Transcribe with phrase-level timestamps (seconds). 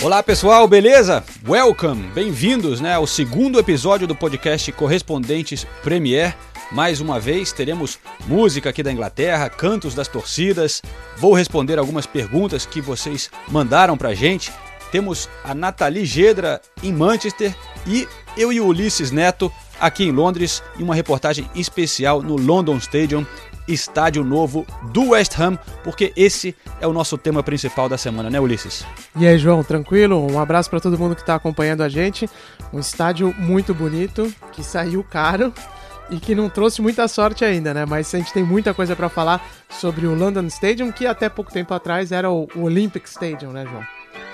[0.00, 1.24] Olá pessoal, beleza?
[1.46, 6.36] Welcome, bem-vindos né, ao segundo episódio do podcast Correspondentes Premier.
[6.70, 10.80] Mais uma vez teremos música aqui da Inglaterra, cantos das torcidas.
[11.16, 14.52] Vou responder algumas perguntas que vocês mandaram pra gente.
[14.92, 17.52] Temos a Nathalie Gedra em Manchester
[17.84, 18.06] e
[18.36, 23.26] eu e o Ulisses Neto aqui em Londres em uma reportagem especial no London Stadium
[23.68, 28.40] estádio novo do West Ham, porque esse é o nosso tema principal da semana, né,
[28.40, 28.84] Ulisses?
[29.16, 30.26] E aí, João, tranquilo?
[30.30, 32.28] Um abraço para todo mundo que está acompanhando a gente.
[32.72, 35.52] Um estádio muito bonito, que saiu caro
[36.10, 37.84] e que não trouxe muita sorte ainda, né?
[37.86, 41.52] Mas a gente tem muita coisa para falar sobre o London Stadium, que até pouco
[41.52, 43.82] tempo atrás era o Olympic Stadium, né, João?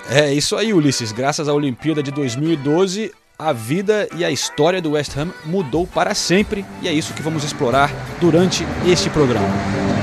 [0.09, 1.11] É isso aí, Ulisses.
[1.11, 6.15] Graças à Olimpíada de 2012, a vida e a história do West Ham mudou para
[6.15, 9.94] sempre e é isso que vamos explorar durante este programa.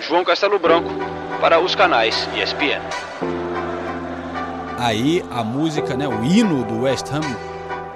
[0.00, 0.88] João Castelo Branco
[1.42, 2.80] para os canais ESPN.
[4.78, 7.20] Aí a música, né, o hino do West Ham,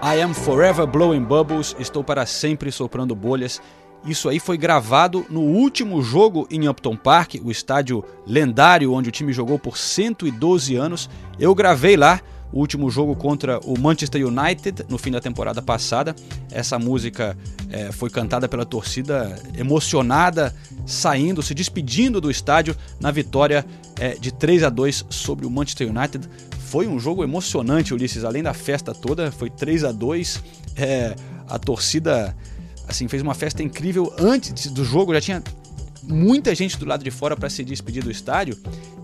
[0.03, 3.63] I am forever blowing bubbles, estou para sempre soprando bolhas.
[4.05, 9.13] Isso aí foi gravado no último jogo em Upton Park, o estádio lendário onde o
[9.13, 11.09] time jogou por 112 anos.
[11.41, 12.21] Eu gravei lá
[12.55, 16.15] o último jogo contra o Manchester United no fim da temporada passada.
[16.53, 17.37] Essa música
[17.69, 20.55] é, foi cantada pela torcida emocionada,
[20.87, 23.67] saindo, se despedindo do estádio na vitória
[23.99, 26.29] é, de 3 a 2 sobre o Manchester United.
[26.61, 30.43] Foi um jogo emocionante, Ulisses, além da festa toda, foi 3 a 2
[30.77, 31.17] é,
[31.49, 32.37] A torcida
[32.87, 35.43] assim fez uma festa incrível antes do jogo, já tinha
[36.07, 38.57] muita gente do lado de fora para se despedir do estádio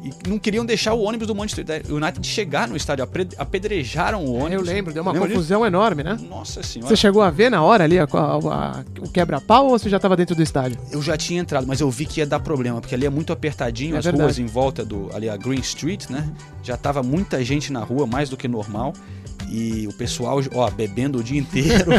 [0.03, 3.07] e não queriam deixar o ônibus do Manchester United chegar no estádio,
[3.37, 4.67] apedrejaram o ônibus.
[4.67, 5.67] Eu lembro, deu uma Lembra confusão disso?
[5.67, 6.19] enorme, né?
[6.29, 6.89] Nossa senhora.
[6.89, 9.97] Você chegou a ver na hora ali a, a, a, o quebra-pau ou você já
[9.97, 10.79] estava dentro do estádio?
[10.91, 13.33] Eu já tinha entrado, mas eu vi que ia dar problema, porque ali é muito
[13.33, 14.25] apertadinho, é as verdade.
[14.25, 16.31] ruas em volta do ali a Green Street, né?
[16.63, 18.95] Já tava muita gente na rua, mais do que normal
[19.51, 21.91] e o pessoal, ó, bebendo o dia inteiro.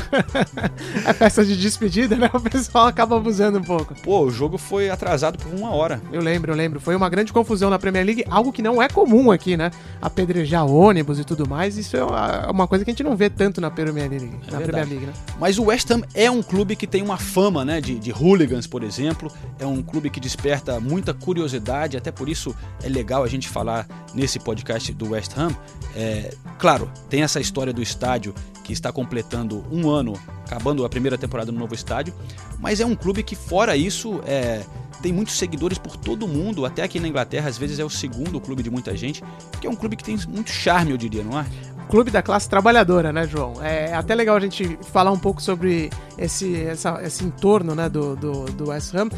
[1.06, 2.30] é festa de despedida, né?
[2.34, 3.94] O pessoal acaba abusando um pouco.
[4.02, 6.02] Pô, o jogo foi atrasado por uma hora.
[6.14, 6.80] Eu lembro, eu lembro.
[6.80, 9.70] Foi uma grande confusão na Premier League, algo que não é comum aqui, né?
[10.02, 11.78] Apedrejar ônibus e tudo mais.
[11.78, 12.04] Isso é
[12.50, 15.06] uma coisa que a gente não vê tanto na Premier League, é na Premier League,
[15.06, 15.14] né?
[15.38, 17.82] Mas o West Ham é um clube que tem uma fama, né?
[17.82, 19.30] De, de hooligans, por exemplo.
[19.60, 23.86] É um clube que desperta muita curiosidade, até por isso é legal a gente falar
[24.14, 25.52] nesse podcast do West Ham.
[25.94, 30.14] É, claro, tem essa história do estádio que está completando um ano,
[30.46, 32.14] acabando a primeira temporada no novo estádio,
[32.60, 34.64] mas é um clube que, fora isso, é,
[35.02, 38.40] tem muitos seguidores por todo mundo, até aqui na Inglaterra, às vezes é o segundo
[38.40, 39.24] clube de muita gente,
[39.60, 41.46] que é um clube que tem muito charme, eu diria, não é?
[41.90, 43.62] Clube da classe trabalhadora, né, João?
[43.62, 48.16] É até legal a gente falar um pouco sobre esse, essa, esse entorno né, do,
[48.16, 49.10] do, do West Ham,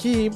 [0.00, 0.30] que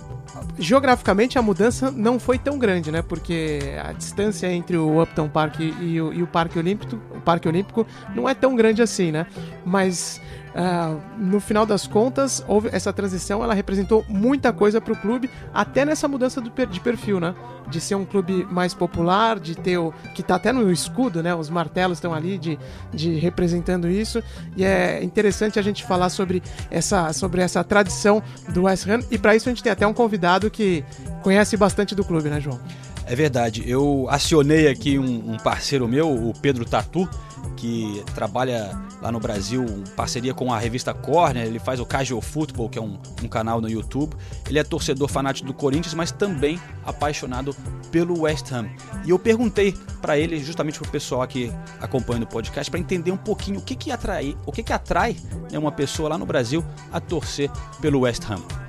[0.59, 3.01] geograficamente a mudança não foi tão grande, né?
[3.01, 7.49] Porque a distância entre o Upton Park e o, e o Parque Olímpico, o Parque
[7.49, 9.27] Olímpico não é tão grande assim, né?
[9.65, 10.21] Mas
[10.55, 15.29] Uh, no final das contas, houve essa transição, ela representou muita coisa para o clube,
[15.53, 17.35] até nessa mudança do, de perfil, né?
[17.69, 19.93] De ser um clube mais popular, de ter o.
[20.15, 21.35] que está até no escudo, né?
[21.35, 22.57] Os martelos estão ali de,
[22.93, 24.23] de representando isso.
[24.57, 26.41] E é interessante a gente falar sobre
[26.71, 29.01] essa, sobre essa tradição do West Ham.
[29.11, 30.85] E para isso a gente tem até um convidado que
[31.23, 32.61] conhece bastante do clube, né, João?
[33.07, 33.63] É verdade.
[33.67, 37.09] Eu acionei aqui um, um parceiro meu, o Pedro Tatu,
[37.57, 38.71] que trabalha
[39.01, 42.79] lá no Brasil em parceria com a revista Corner, ele faz o Casual Football, que
[42.79, 44.17] é um, um, canal no YouTube.
[44.49, 47.55] Ele é torcedor fanático do Corinthians, mas também apaixonado
[47.91, 48.69] pelo West Ham.
[49.05, 53.11] E eu perguntei para ele, justamente para o pessoal que acompanha o podcast, para entender
[53.11, 55.17] um pouquinho o que que atrai, o que que atrai
[55.51, 58.64] né, uma pessoa lá no Brasil a torcer pelo West Ham.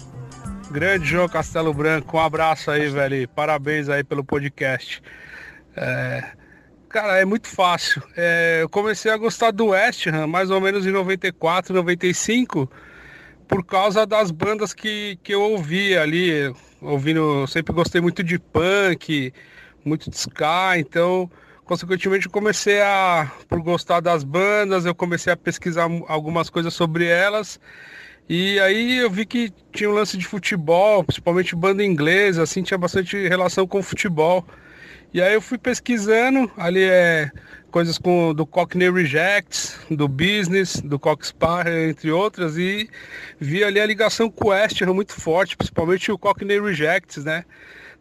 [0.72, 3.28] Grande João Castelo Branco, um abraço aí, velho.
[3.30, 5.02] Parabéns aí pelo podcast.
[5.76, 6.24] É...
[6.90, 8.02] Cara, é muito fácil.
[8.16, 8.60] É...
[8.62, 12.70] Eu comecei a gostar do West Ham mais ou menos em 94, 95,
[13.48, 16.54] por causa das bandas que, que eu ouvia ali.
[16.82, 19.34] Ouvindo, eu sempre gostei muito de punk,
[19.84, 21.30] muito de ska, então
[21.64, 27.06] consequentemente eu comecei a por gostar das bandas, eu comecei a pesquisar algumas coisas sobre
[27.06, 27.60] elas
[28.28, 32.78] e aí eu vi que tinha um lance de futebol, principalmente banda inglesa, assim, tinha
[32.78, 34.46] bastante relação com futebol.
[35.14, 37.32] E aí eu fui pesquisando, ali é
[37.72, 42.90] coisas com do Cockney Rejects, do Business, do Coxpar, entre outras, e
[43.40, 47.44] vi ali a ligação com o West muito forte, principalmente o Cockney Rejects, né?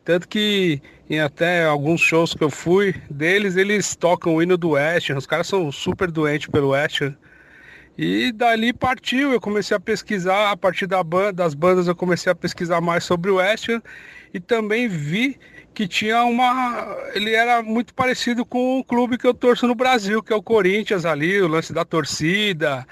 [0.04, 0.80] Tanto que
[1.10, 5.26] em até alguns shows que eu fui deles, eles tocam o hino do West os
[5.26, 7.02] caras são super doentes pelo West.
[7.96, 11.02] E dali partiu, eu comecei a pesquisar, a partir da
[11.32, 13.80] das bandas eu comecei a pesquisar mais sobre o West Ham
[14.32, 15.38] e também vi
[15.72, 16.96] que tinha uma.
[17.14, 20.42] Ele era muito parecido com o clube que eu torço no Brasil, que é o
[20.42, 22.86] Corinthians ali, o lance da torcida,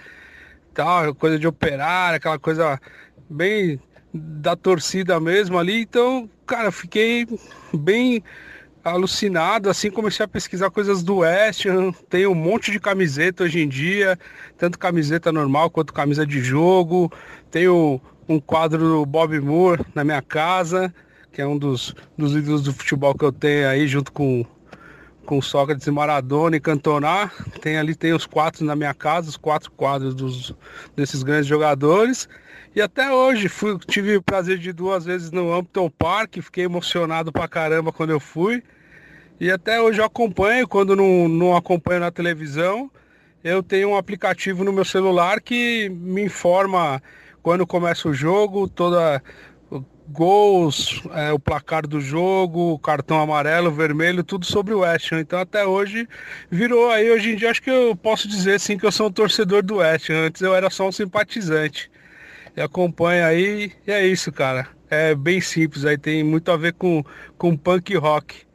[0.73, 2.81] tal, coisa de operar, aquela coisa
[3.29, 3.81] bem
[4.15, 5.81] da torcida mesmo ali.
[5.81, 7.27] Então, cara, fiquei
[7.75, 8.23] bem
[8.85, 11.67] alucinado, assim, comecei a pesquisar coisas do West
[12.09, 14.19] tem um monte de camiseta hoje em dia,
[14.59, 17.13] tanto camiseta normal quanto camisa de jogo,
[17.51, 20.93] tenho um quadro do Bob Moore na minha casa,
[21.31, 24.45] que é um dos, dos ídolos do futebol que eu tenho aí, junto com,
[25.25, 27.31] com Sócrates Maradona e Cantona,
[27.61, 30.55] tem ali, tem os quatro na minha casa, os quatro quadros dos,
[30.97, 32.29] desses grandes jogadores,
[32.75, 37.31] e até hoje fui, tive o prazer de duas vezes no Hampton Park, fiquei emocionado
[37.31, 38.63] pra caramba quando eu fui.
[39.41, 42.91] E até hoje eu acompanho, quando não, não acompanho na televisão,
[43.43, 47.03] eu tenho um aplicativo no meu celular que me informa
[47.43, 49.21] quando começa o jogo, toda
[50.09, 55.21] gols, é, o placar do jogo, cartão amarelo, vermelho, tudo sobre o West Ham.
[55.21, 56.09] Então até hoje
[56.51, 59.13] virou aí, hoje em dia acho que eu posso dizer sim que eu sou um
[59.13, 60.27] torcedor do West Ham.
[60.27, 61.91] Antes eu era só um simpatizante
[62.57, 63.73] e acompanha aí.
[63.87, 64.69] E é isso, cara.
[64.91, 67.03] É bem simples, aí tem muito a ver com,
[67.39, 68.47] com punk rock.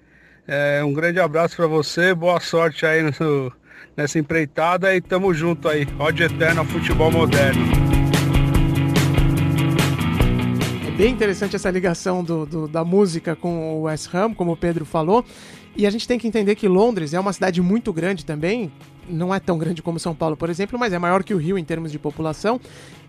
[0.48, 3.52] É, um grande abraço para você, boa sorte aí no,
[3.98, 5.86] nessa empreitada e tamo junto aí.
[6.00, 7.66] Ódio eterno futebol moderno.
[10.88, 14.58] É bem interessante essa ligação do, do, da música com o West Ham, como o
[14.58, 15.26] Pedro falou.
[15.76, 18.72] E a gente tem que entender que Londres é uma cidade muito grande também.
[19.08, 21.58] Não é tão grande como São Paulo, por exemplo, mas é maior que o Rio
[21.58, 22.60] em termos de população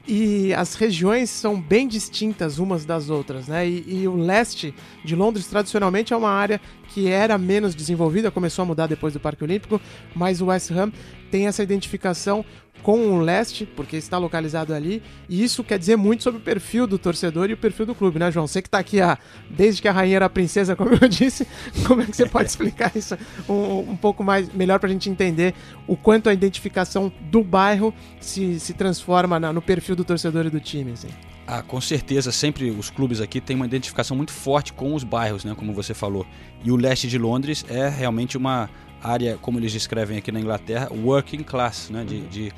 [0.08, 3.68] e as regiões são bem distintas umas das outras, né?
[3.68, 4.74] E, e, o leste
[5.04, 6.58] de Londres tradicionalmente é uma área
[6.88, 9.78] que era menos desenvolvida, começou a mudar depois do Parque Olímpico,
[10.14, 10.90] mas o West Ham
[11.30, 12.44] tem essa identificação
[12.82, 16.86] com o leste, porque está localizado ali, e isso quer dizer muito sobre o perfil
[16.86, 18.46] do torcedor e o perfil do clube, né, João?
[18.46, 19.18] Você que está aqui a,
[19.50, 21.46] desde que a rainha era a princesa, como eu disse,
[21.86, 23.16] como é que você pode explicar isso
[23.48, 25.54] um, um pouco mais melhor para a gente entender
[25.86, 30.50] o quanto a identificação do bairro se, se transforma na, no perfil do torcedor e
[30.50, 31.08] do time, assim?
[31.50, 35.44] Ah, com certeza, sempre os clubes aqui têm uma identificação muito forte com os bairros,
[35.44, 36.26] né, como você falou.
[36.62, 38.68] E o leste de Londres é realmente uma
[39.02, 42.52] área, como eles descrevem aqui na Inglaterra, working class, né, de, de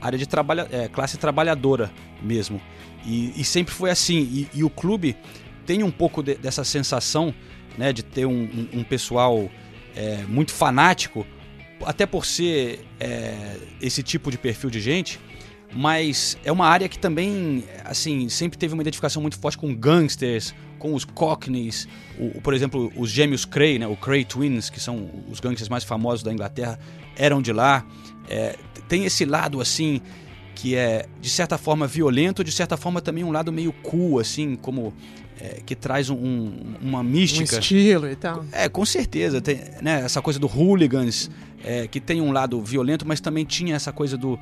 [0.00, 1.90] área de trabalha, é, classe trabalhadora
[2.22, 2.60] mesmo.
[3.04, 4.18] E, e sempre foi assim.
[4.18, 5.16] E, e, o clube
[5.66, 7.34] tem um pouco de, dessa sensação
[7.78, 9.50] né, de ter um, um, um pessoal
[9.96, 11.26] é, muito fanático,
[11.84, 15.18] até por ser é, esse tipo de perfil de gente
[15.72, 20.54] mas é uma área que também, assim, sempre teve uma identificação muito forte com gangsters,
[20.80, 21.86] com os Cockneys,
[22.18, 25.84] o, por exemplo, os gêmeos Cray, né, o Cray Twins, que são os gangsters mais
[25.84, 26.80] famosos da Inglaterra,
[27.16, 27.86] eram de lá.
[28.28, 28.56] É,
[28.88, 30.00] tem esse lado, assim,
[30.54, 34.56] que é, de certa forma, violento, de certa forma também um lado meio cool, assim,
[34.56, 34.92] como...
[35.42, 37.56] É, que traz um, uma mística.
[37.56, 38.44] Um estilo e tal.
[38.52, 39.40] É, com certeza.
[39.40, 41.30] Tem, né, essa coisa do hooligans,
[41.64, 44.38] é, que tem um lado violento, mas também tinha essa coisa do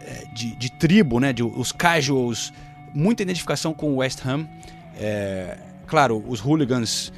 [0.00, 1.32] é, de, de, tribo, né?
[1.32, 2.52] De, os casuals,
[2.94, 4.48] muita identificação com o West Ham.
[5.88, 7.12] Claro, os hooligans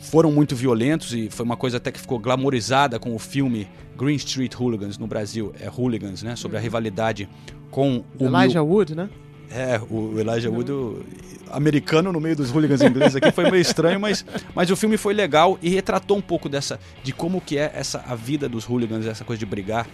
[0.00, 4.16] foram muito violentos e foi uma coisa até que ficou glamorizada com o filme Green
[4.16, 6.34] Street Hooligans no Brasil, é Hooligans, né?
[6.34, 7.28] Sobre a rivalidade
[7.70, 8.72] com o Elijah Mil...
[8.72, 9.08] Wood, né?
[9.50, 11.04] É, o Elijah Wood, o
[11.50, 14.24] americano no meio dos hooligans ingleses aqui, foi meio estranho, mas,
[14.54, 18.02] mas o filme foi legal e retratou um pouco dessa de como que é essa
[18.06, 19.88] a vida dos hooligans, essa coisa de brigar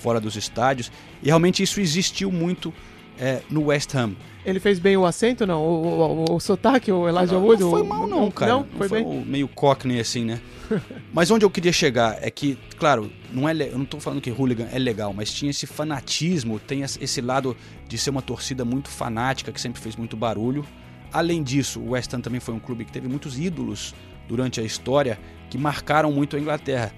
[0.00, 0.90] fora dos estádios.
[1.22, 2.72] E realmente isso existiu muito
[3.18, 4.14] é, no West Ham.
[4.44, 5.62] Ele fez bem o acento, não?
[5.62, 7.62] O, o, o, o sotaque, o Elijah não, Wood?
[7.62, 8.52] Não foi mal não, cara.
[8.52, 9.24] Não, foi, foi bem.
[9.24, 10.40] meio cockney assim, né?
[11.12, 14.30] mas onde eu queria chegar é que, claro, não é, eu não tô falando que
[14.30, 17.56] hooligan é legal, mas tinha esse fanatismo, tem esse esse lado
[17.88, 20.64] de ser uma torcida muito fanática, que sempre fez muito barulho.
[21.12, 23.94] Além disso, o West Ham também foi um clube que teve muitos ídolos
[24.28, 25.18] durante a história
[25.50, 26.92] que marcaram muito a Inglaterra.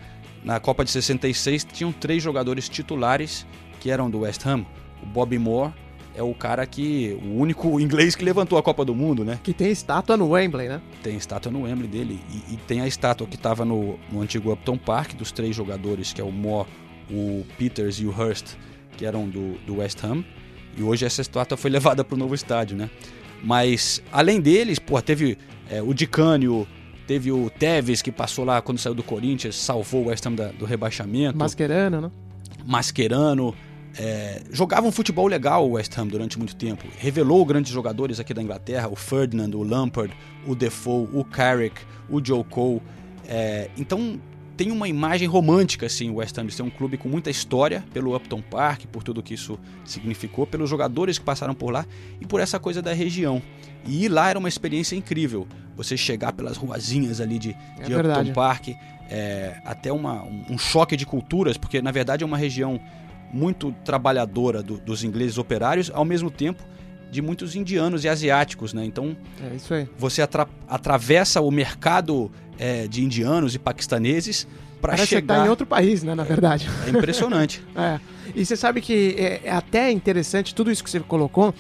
[0.45, 3.47] Na Copa de 66 tinham três jogadores titulares
[3.81, 4.67] que eram do West Ham.
[5.03, 5.73] O Bobby Moore
[6.15, 9.39] é o cara que o único inglês que levantou a Copa do Mundo, né?
[9.43, 10.81] Que tem estátua no Wembley, né?
[11.03, 14.53] Tem estátua no Wembley dele e, e tem a estátua que estava no, no antigo
[14.53, 16.69] Upton Park dos três jogadores, que é o Moore,
[17.11, 18.55] o Peters e o Hurst,
[18.97, 20.23] que eram do, do West Ham.
[20.77, 22.91] E hoje essa estátua foi levada para o novo estádio, né?
[23.43, 25.37] Mas além deles, pô, teve
[25.71, 26.67] é, o Dicânio,
[27.07, 30.49] teve o Tevez que passou lá quando saiu do Corinthians, salvou o West Ham da-
[30.53, 31.37] do rebaixamento.
[31.39, 32.11] Mascherano, né?
[32.65, 33.55] Mascherano.
[33.99, 36.87] É, jogava um futebol legal o West Ham durante muito tempo.
[36.99, 40.15] Revelou grandes jogadores aqui da Inglaterra, o Ferdinand, o Lampard,
[40.47, 42.81] o Defoe, o Carrick, o Joe Cole.
[43.29, 44.21] É, então
[44.57, 47.85] tem uma imagem romântica assim o West Ham de ser um clube com muita história
[47.93, 51.87] pelo Upton Park, por tudo que isso significou, pelos jogadores que passaram por lá
[52.21, 53.43] e por essa coisa da região.
[53.85, 55.47] E ir lá era uma experiência incrível.
[55.77, 57.95] Você chegar pelas ruazinhas ali de, É de.
[57.95, 58.69] Upton Park,
[59.11, 62.81] é, até uma, um, um choque de culturas, porque na verdade é uma região
[63.33, 66.63] muito trabalhadora do- dos ingleses operários, ao mesmo tempo
[67.11, 68.85] de muitos indianos e asiáticos, né?
[68.85, 74.47] Então É você atra- atravessa o mercado é, de indianos e paquistaneses
[74.81, 75.39] para chegar.
[75.41, 76.69] tá em outro país, né, na verdade.
[76.87, 77.63] É impressionante.
[77.77, 77.99] É.
[78.35, 81.55] E você sabe que é, é até interessante tudo isso que você colocou.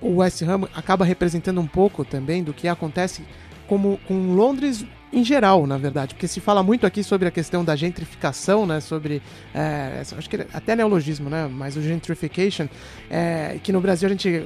[0.00, 3.22] O West Ham acaba representando um pouco também do que acontece
[3.68, 7.62] como com Londres em geral, na verdade, porque se fala muito aqui sobre a questão
[7.62, 9.20] da gentrificação, né, sobre,
[9.54, 12.66] é, acho que até neologismo, né, mas o gentrification,
[13.10, 14.42] é, que no Brasil a gente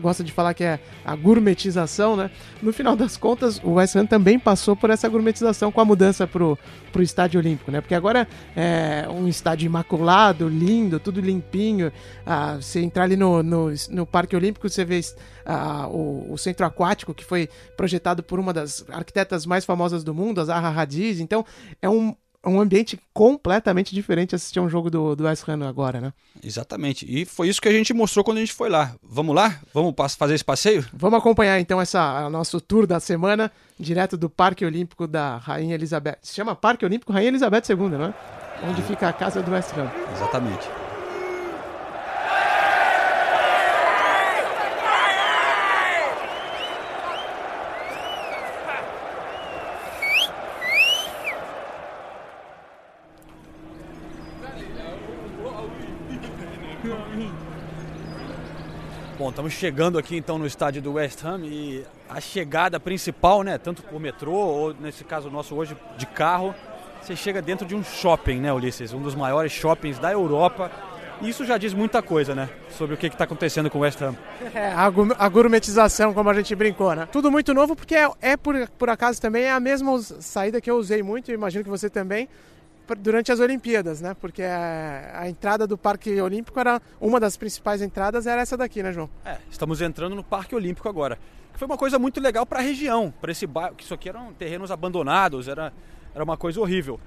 [0.00, 4.04] gosta de falar que é a gourmetização, né, no final das contas o West Ham
[4.04, 6.58] também passou por essa gourmetização com a mudança pro,
[6.92, 11.90] pro estádio olímpico, né, porque agora é um estádio imaculado, lindo, tudo limpinho,
[12.26, 15.00] ah, você entrar ali no, no, no Parque Olímpico, você vê
[15.46, 20.09] ah, o, o centro aquático que foi projetado por uma das arquitetas mais famosas do
[20.14, 21.22] mundo, a Zaha Hadid.
[21.22, 21.44] Então,
[21.80, 26.00] é um, é um ambiente completamente diferente assistir um jogo do, do West Ham agora,
[26.00, 26.12] né?
[26.42, 27.04] Exatamente.
[27.08, 28.94] E foi isso que a gente mostrou quando a gente foi lá.
[29.02, 29.60] Vamos lá?
[29.74, 30.84] Vamos fazer esse passeio?
[30.92, 36.18] Vamos acompanhar então essa nosso tour da semana, direto do Parque Olímpico da Rainha Elizabeth.
[36.22, 38.14] Se chama Parque Olímpico Rainha Elizabeth II, não é?
[38.62, 39.90] Onde fica a casa do West Ham.
[40.14, 40.79] Exatamente.
[59.30, 63.58] Bom, estamos chegando aqui então no estádio do West Ham e a chegada principal, né,
[63.58, 66.52] tanto por metrô ou nesse caso nosso hoje de carro,
[67.00, 70.68] você chega dentro de um shopping, né, Ulisses, um dos maiores shoppings da Europa.
[71.22, 74.02] E isso já diz muita coisa, né, sobre o que está acontecendo com o West
[74.02, 74.16] Ham.
[74.52, 77.06] É, a, gourmetização, como a gente brincou, né?
[77.12, 80.68] Tudo muito novo, porque é, é por, por acaso também é a mesma saída que
[80.68, 82.28] eu usei muito, imagino que você também,
[82.96, 84.14] durante as Olimpíadas, né?
[84.14, 88.82] Porque a, a entrada do Parque Olímpico era uma das principais entradas, era essa daqui,
[88.82, 89.08] né, João?
[89.24, 91.18] É, estamos entrando no Parque Olímpico agora.
[91.54, 94.32] Foi uma coisa muito legal para a região, para esse bairro, que isso aqui eram
[94.32, 95.72] terrenos abandonados, era,
[96.14, 96.98] era uma coisa horrível.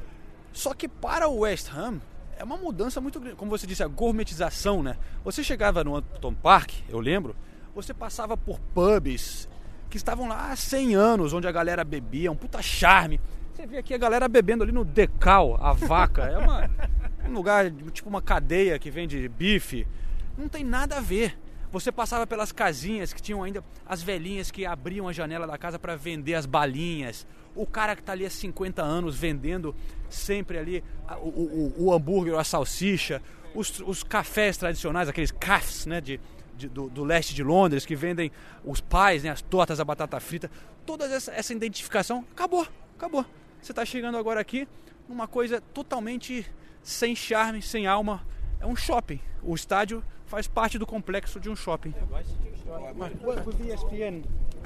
[0.52, 2.00] Só que para o West Ham
[2.38, 4.98] é uma mudança muito grande, como você disse, a gourmetização, né?
[5.24, 7.36] Você chegava no Upton Park, eu lembro,
[7.74, 9.50] você passava por pubs
[9.90, 13.20] que estavam lá há 100 anos, onde a galera bebia, um puta charme.
[13.54, 16.70] Você vê aqui a galera bebendo ali no Decal, a vaca, é uma,
[17.28, 19.86] um lugar, tipo uma cadeia que vende bife.
[20.38, 21.38] Não tem nada a ver.
[21.72, 25.78] Você passava pelas casinhas que tinham ainda as velhinhas que abriam a janela da casa
[25.80, 27.26] para vender as balinhas.
[27.56, 29.76] O cara que está ali há 50 anos vendendo
[30.10, 30.84] sempre ali
[31.22, 33.22] o, o- o hambúrguer, a salsicha,
[33.56, 36.20] os, os cafés tradicionais, aqueles cafés né, de,
[36.58, 38.32] de- do, do leste de Londres que vendem
[38.64, 40.50] os pais, né, as tortas, a batata frita.
[40.86, 42.68] Toda essa, essa identificação acabou,
[42.98, 43.24] acabou.
[43.64, 44.68] Você está chegando agora aqui
[45.08, 46.46] numa coisa totalmente
[46.82, 48.22] sem charme, sem alma.
[48.60, 49.22] É um shopping.
[49.42, 51.94] O estádio faz parte do complexo de um shopping.
[53.22, 54.26] work with ESPN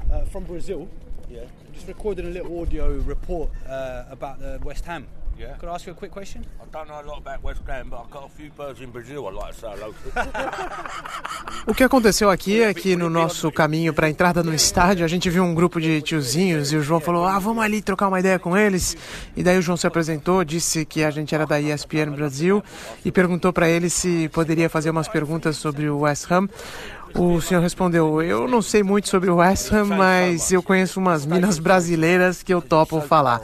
[0.09, 0.89] uh, from Brazil.
[1.29, 1.47] Yeah.
[1.75, 5.05] Just recording a little audio report uh, about the West Ham.
[5.39, 5.53] Yeah.
[5.59, 6.43] Could I ask you a quick question?
[6.59, 8.89] I don't know a lot about West Ham, but I've got a few birds in
[8.89, 10.07] Brazil I'd like to say hello to.
[11.67, 15.07] O que aconteceu aqui é que no nosso caminho para a entrada no estádio, a
[15.07, 18.19] gente viu um grupo de tiozinhos e o João falou: Ah, vamos ali trocar uma
[18.19, 18.95] ideia com eles.
[19.35, 22.63] E daí o João se apresentou, disse que a gente era da ESPN Brasil
[23.03, 26.47] e perguntou para ele se poderia fazer umas perguntas sobre o West Ham.
[27.15, 31.25] O senhor respondeu: Eu não sei muito sobre o West Ham, mas eu conheço umas
[31.25, 33.41] minas brasileiras que eu topo falar.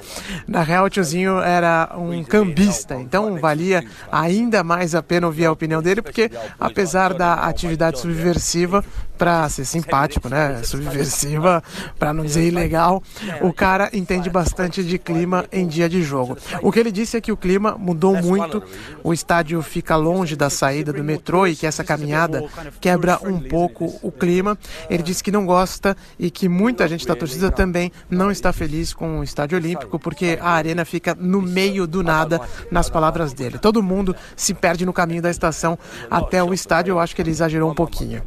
[0.47, 5.51] Na real, o tiozinho era um cambista, então valia ainda mais a pena ouvir a
[5.51, 6.29] opinião dele, porque
[6.59, 8.83] apesar da atividade subversiva,
[9.23, 10.61] para ser simpático, né?
[10.63, 11.63] Subversiva,
[11.97, 13.01] para não dizer ilegal,
[13.39, 16.37] o cara entende bastante de clima em dia de jogo.
[16.61, 18.61] O que ele disse é que o clima mudou muito,
[19.01, 22.43] o estádio fica longe da saída do metrô e que essa caminhada
[22.81, 24.57] quebra um pouco o clima.
[24.89, 28.93] Ele disse que não gosta e que muita gente da torcida também não está feliz
[28.93, 33.57] com o estádio olímpico porque a arena fica no meio do nada, nas palavras dele.
[33.57, 35.79] Todo mundo se perde no caminho da estação
[36.11, 36.91] até o estádio.
[36.91, 38.21] Eu acho que ele exagerou um pouquinho.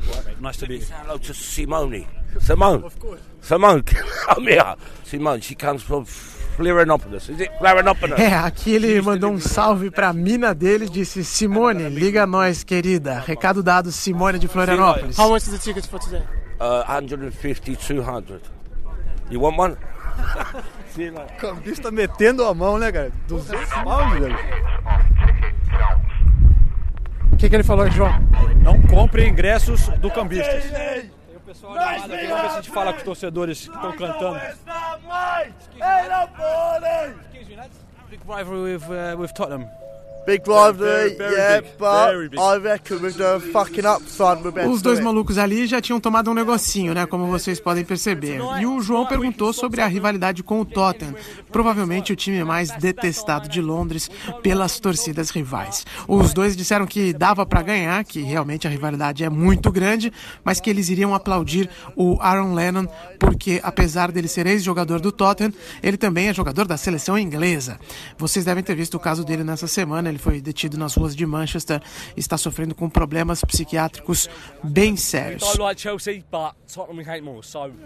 [0.86, 2.06] Say hello to Simone.
[2.38, 2.84] Simone.
[3.40, 3.82] Simone,
[4.28, 4.76] come here.
[5.02, 7.28] Simone, she comes from Florianopolis.
[7.28, 8.16] Is it Florianopolis?
[8.20, 13.18] É, aqui ele mandou um salve pra mina dele, disse Simone, liga nós, querida.
[13.18, 15.18] Recado dado, Simone de Florianópolis.
[15.18, 16.22] How much is the tickets for today?
[16.60, 18.40] Uh, 150, 200.
[19.28, 19.76] You want one?
[21.38, 23.12] Cambista metendo a mão, né, cara?
[23.26, 24.36] 200 pounds, velho.
[27.36, 28.14] O que, que ele falou, João?
[28.62, 30.64] Não compre ingressos do Cambistas.
[30.70, 33.74] Tem o pessoal animado aqui, vamos ver se a gente fala com os torcedores que
[33.74, 34.40] estão cantando.
[38.08, 39.68] Big rivalry with, uh, with Tottenham.
[40.26, 45.66] Big rivalry, yeah, but I reckon with the fucking we're better Os dois malucos ali
[45.66, 47.06] já tinham tomado um negocinho, né?
[47.06, 48.40] Como vocês podem perceber.
[48.60, 51.14] E o João perguntou sobre a rivalidade com o Tottenham,
[51.52, 54.10] provavelmente o time mais detestado de Londres
[54.42, 55.86] pelas torcidas rivais.
[56.08, 60.12] Os dois disseram que dava pra ganhar, que realmente a rivalidade é muito grande,
[60.44, 62.86] mas que eles iriam aplaudir o Aaron Lennon
[63.18, 65.52] porque apesar dele ser ex-jogador do Tottenham,
[65.82, 67.78] ele também é jogador da seleção inglesa.
[68.18, 71.24] Vocês devem ter visto o caso dele nessa semana, ele foi detido nas ruas de
[71.24, 71.80] Manchester
[72.16, 74.28] e está sofrendo com problemas psiquiátricos
[74.62, 75.44] bem sérios.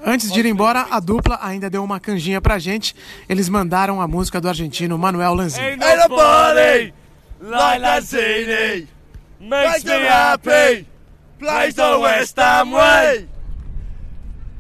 [0.05, 2.95] Antes de ir embora, a dupla ainda deu uma canjinha pra gente.
[3.29, 5.67] Eles mandaram a música do argentino Manuel Lanzini.
[5.67, 6.93] ain't nobody
[7.41, 8.89] like Lanzini
[9.41, 10.87] makes me happy.
[11.39, 13.28] Plays the West Ham way.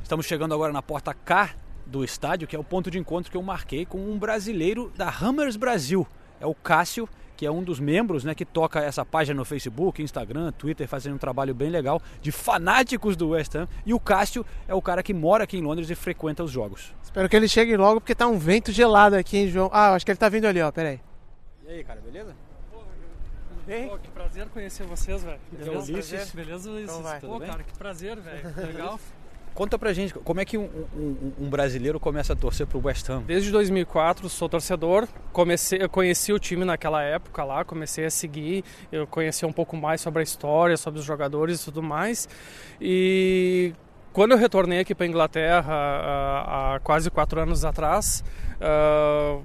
[0.02, 1.50] Estamos chegando agora na porta K
[1.86, 5.08] do estádio, que é o ponto de encontro que eu marquei com um brasileiro da
[5.08, 6.06] Hammers Brasil.
[6.40, 7.08] É o Cássio,
[7.40, 11.14] que é um dos membros né, que toca essa página no Facebook, Instagram, Twitter, fazendo
[11.14, 13.66] um trabalho bem legal de fanáticos do West Ham.
[13.86, 16.94] E o Cássio é o cara que mora aqui em Londres e frequenta os jogos.
[17.02, 19.70] Espero que ele chegue logo, porque tá um vento gelado aqui, hein, João?
[19.72, 21.00] Ah, eu acho que ele tá vindo ali, ó, peraí.
[21.66, 22.36] E aí, cara, beleza?
[23.88, 25.40] Pô, que prazer conhecer vocês, velho.
[25.50, 26.32] Beleza, Ulisses?
[26.32, 26.90] Beleza, Ulisses?
[26.90, 27.20] Então vai.
[27.20, 28.52] Pô, cara, que prazer, velho.
[28.68, 29.00] Legal.
[29.54, 30.62] Conta pra gente, como é que um,
[30.96, 33.22] um- um brasileiro começa a torcer pro West Ham?
[33.26, 35.06] Desde 2004 sou torcedor.
[35.32, 39.76] Comecei, eu conheci o time naquela época lá, comecei a seguir, eu conheci um pouco
[39.76, 42.28] mais sobre a história, sobre os jogadores e tudo mais.
[42.80, 43.74] E
[44.12, 48.24] quando eu retornei aqui para Inglaterra ah, há quase quatro anos atrás,
[48.60, 49.38] ah,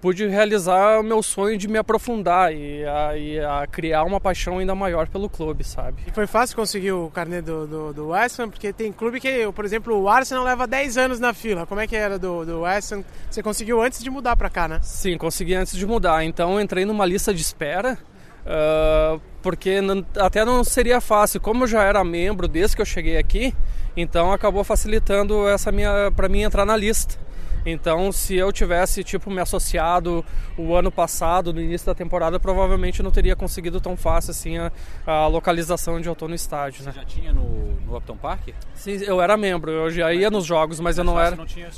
[0.00, 4.58] pude realizar o meu sonho de me aprofundar e a, e a criar uma paixão
[4.58, 6.02] ainda maior pelo clube, sabe?
[6.06, 9.50] E foi fácil conseguir o carnê do, do, do West Ham, porque tem clube que,
[9.52, 11.66] por exemplo, o Arsenal leva 10 anos na fila.
[11.66, 13.04] Como é que era do, do West Ham?
[13.30, 14.80] Você conseguiu antes de mudar pra cá, né?
[14.82, 16.24] Sim, consegui antes de mudar.
[16.24, 17.98] Então entrei numa lista de espera,
[18.46, 21.40] ah, porque não- até não seria fácil.
[21.40, 23.54] Como eu já era membro desde que eu cheguei aqui,
[23.96, 27.16] então acabou facilitando essa minha para mim entrar na lista.
[27.64, 30.24] Então, se eu tivesse tipo me associado
[30.56, 34.72] o ano passado, no início da temporada, provavelmente não teria conseguido tão fácil assim a,
[35.06, 36.92] a localização onde eu estou no estádio, né?
[36.94, 38.48] Já tinha no, no Upton Park?
[38.74, 41.36] Sim, eu era membro, eu já ia nos jogos, mas eu não Mas era.
[41.36, 41.70] você não tinha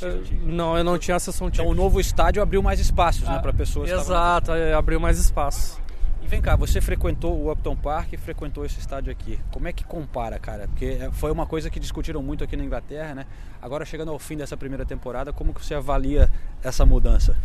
[0.43, 3.91] Não, eu não tinha sessão Então o novo estádio abriu mais espaços né, para pessoas.
[3.91, 5.82] Exato, eh, abriu mais espaço.
[6.23, 9.39] E vem cá, você frequentou o Upton Park e frequentou esse estádio aqui.
[9.51, 10.69] Como é que compara, cara?
[10.69, 13.27] Porque é, foi uma coisa que discutiram muito aqui na Inglaterra, né?
[13.61, 16.31] Agora chegando ao fim dessa primeira temporada, como que você avalia
[16.63, 17.37] essa mudança?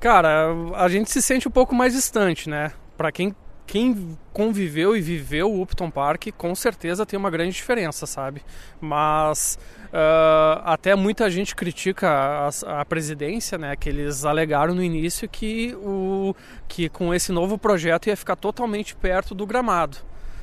[0.00, 2.72] Cara, a gente se sente um pouco mais distante, né?
[2.96, 3.34] Pra quem,
[3.66, 8.42] quem conviveu e viveu o Upton Park, com certeza tem uma grande diferença, sabe?
[8.80, 9.58] Mas
[9.92, 13.76] ah, até muita gente critica a, a presidência, né?
[13.76, 16.34] Que eles alegaram no início que, o,
[16.68, 19.98] que com esse novo projeto ia ficar totalmente perto do gramado.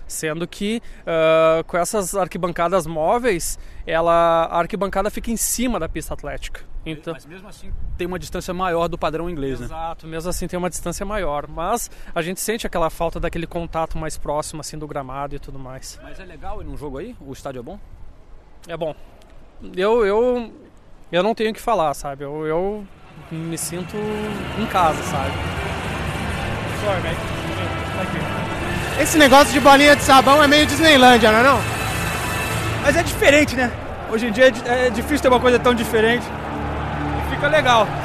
[0.08, 6.14] Sendo que ah, com essas arquibancadas móveis, ela, a arquibancada fica em cima da pista
[6.14, 6.71] atlética.
[6.86, 9.68] Então, Mas mesmo assim tem uma distância maior do padrão inglês, né?
[9.68, 13.98] Exato, mesmo assim tem uma distância maior, mas a gente sente aquela falta daquele contato
[13.98, 16.00] mais próximo assim do gramado e tudo mais.
[16.02, 17.16] Mas é legal ir num jogo aí?
[17.22, 17.80] O estádio é bom?
[18.68, 18.96] É bom.
[19.76, 20.52] Eu eu
[21.12, 22.24] eu não tenho o que falar, sabe?
[22.24, 22.88] Eu, eu
[23.32, 23.96] me sinto
[24.60, 25.32] em casa, sabe?
[26.84, 27.42] Sorry, mate.
[28.02, 31.60] Thank Esse negócio de bolinha de sabão é meio Disneylândia, não é não?
[32.82, 33.72] Mas é diferente, né?
[34.10, 36.26] Hoje em dia é é difícil ter uma coisa tão diferente.
[37.42, 38.01] Fica legal.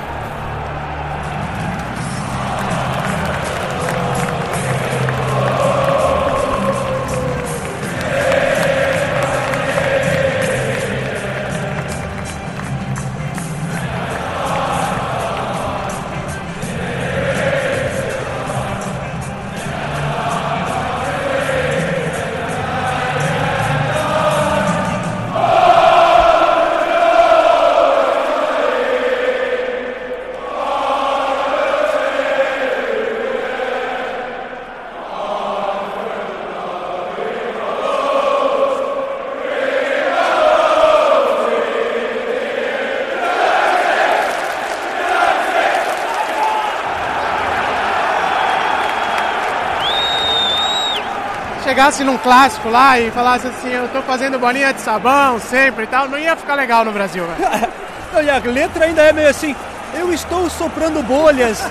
[51.76, 55.86] Chegasse num clássico lá e falasse assim, eu tô fazendo bolinha de sabão sempre e
[55.86, 57.68] tal, não ia ficar legal no Brasil, velho.
[58.14, 59.54] Olha, a letra ainda é meio assim.
[59.92, 61.62] Eu estou soprando bolhas,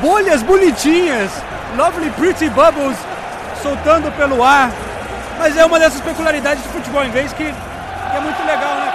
[0.00, 1.30] bolhas bonitinhas,
[1.76, 2.96] lovely pretty bubbles
[3.62, 4.72] soltando pelo ar.
[5.38, 8.92] Mas é uma dessas peculiaridades do futebol inglês que, que é muito legal, né?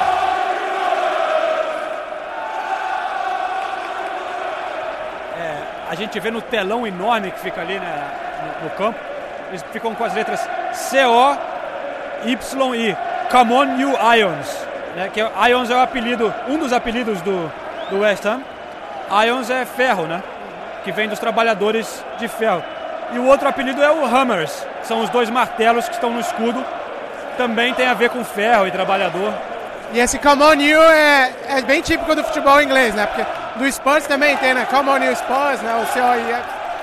[5.40, 5.58] É,
[5.92, 8.12] a gente vê no telão enorme que fica ali né,
[8.60, 9.00] no, no campo,
[9.50, 11.38] eles ficam com as letras C-O-Y-I,
[13.32, 14.68] Come on You Ions.
[14.96, 17.52] Né, que é- Ions é o apelido, um dos apelidos do,
[17.90, 18.42] do West Ham.
[19.26, 20.22] Ions é ferro, né?
[20.84, 22.64] Que vem dos trabalhadores de ferro.
[23.14, 26.64] E o outro apelido é o Hammers, são os dois martelos que estão no escudo.
[27.38, 29.34] Também tem a ver com ferro e trabalhador.
[29.94, 33.06] E esse Come On You é, é bem típico do futebol inglês, né?
[33.06, 33.26] Porque
[33.58, 34.66] do Spurs também tem, né?
[34.70, 35.76] Come On You Spurs, né?
[35.82, 36.36] O COI.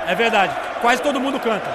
[0.06, 1.68] É verdade, quase todo mundo canta.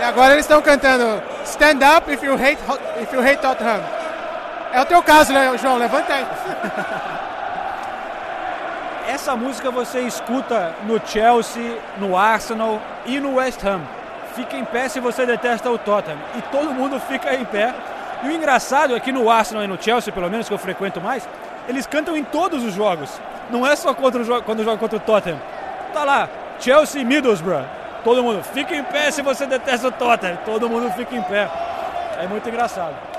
[0.00, 2.58] E agora eles estão cantando Stand Up if you hate,
[3.00, 3.80] if you hate Tottenham.
[4.72, 5.76] É o teu caso, né, João?
[5.76, 6.26] Levanta aí.
[9.06, 13.82] Essa música você escuta no Chelsea, no Arsenal e no West Ham.
[14.34, 16.18] Fica em pé se você detesta o Tottenham.
[16.36, 17.74] E todo mundo fica em pé.
[18.22, 21.00] E o engraçado é que no Arsenal e no Chelsea, pelo menos que eu frequento
[21.00, 21.28] mais,
[21.68, 23.10] eles cantam em todos os jogos.
[23.50, 25.40] Não é só contra o quando joga contra o Tottenham.
[25.92, 26.28] Tá lá,
[26.58, 27.81] Chelsea e Middlesbrough.
[28.04, 30.38] Todo mundo fica em pé se você detesta o Tottenham.
[30.44, 31.48] Todo mundo fica em pé.
[32.20, 33.11] É muito engraçado.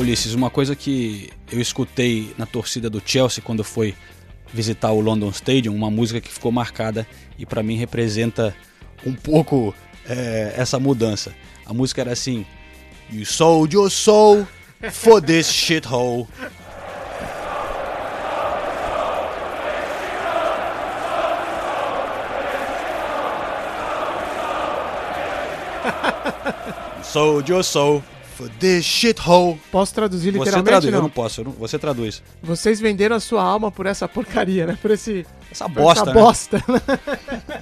[0.00, 3.94] Ulisses, uma coisa que eu escutei na torcida do Chelsea quando foi
[4.50, 7.06] visitar o London Stadium, uma música que ficou marcada
[7.38, 8.56] e pra mim representa
[9.04, 9.74] um pouco
[10.08, 11.34] é, essa mudança.
[11.66, 12.46] A música era assim:
[13.12, 14.46] You sold your soul
[14.90, 16.26] for this shithole.
[27.02, 28.04] Sold your soul
[28.40, 29.58] for this shithole.
[29.70, 30.66] Posso traduzir Você literalmente?
[30.70, 31.02] traduz, eu não?
[31.02, 32.22] não posso, eu não- você traduz.
[32.42, 34.78] Vocês venderam a sua alma por essa porcaria, né?
[34.80, 35.26] Por esse.
[35.50, 36.20] Essa por bosta, Essa né?
[36.20, 36.64] bosta.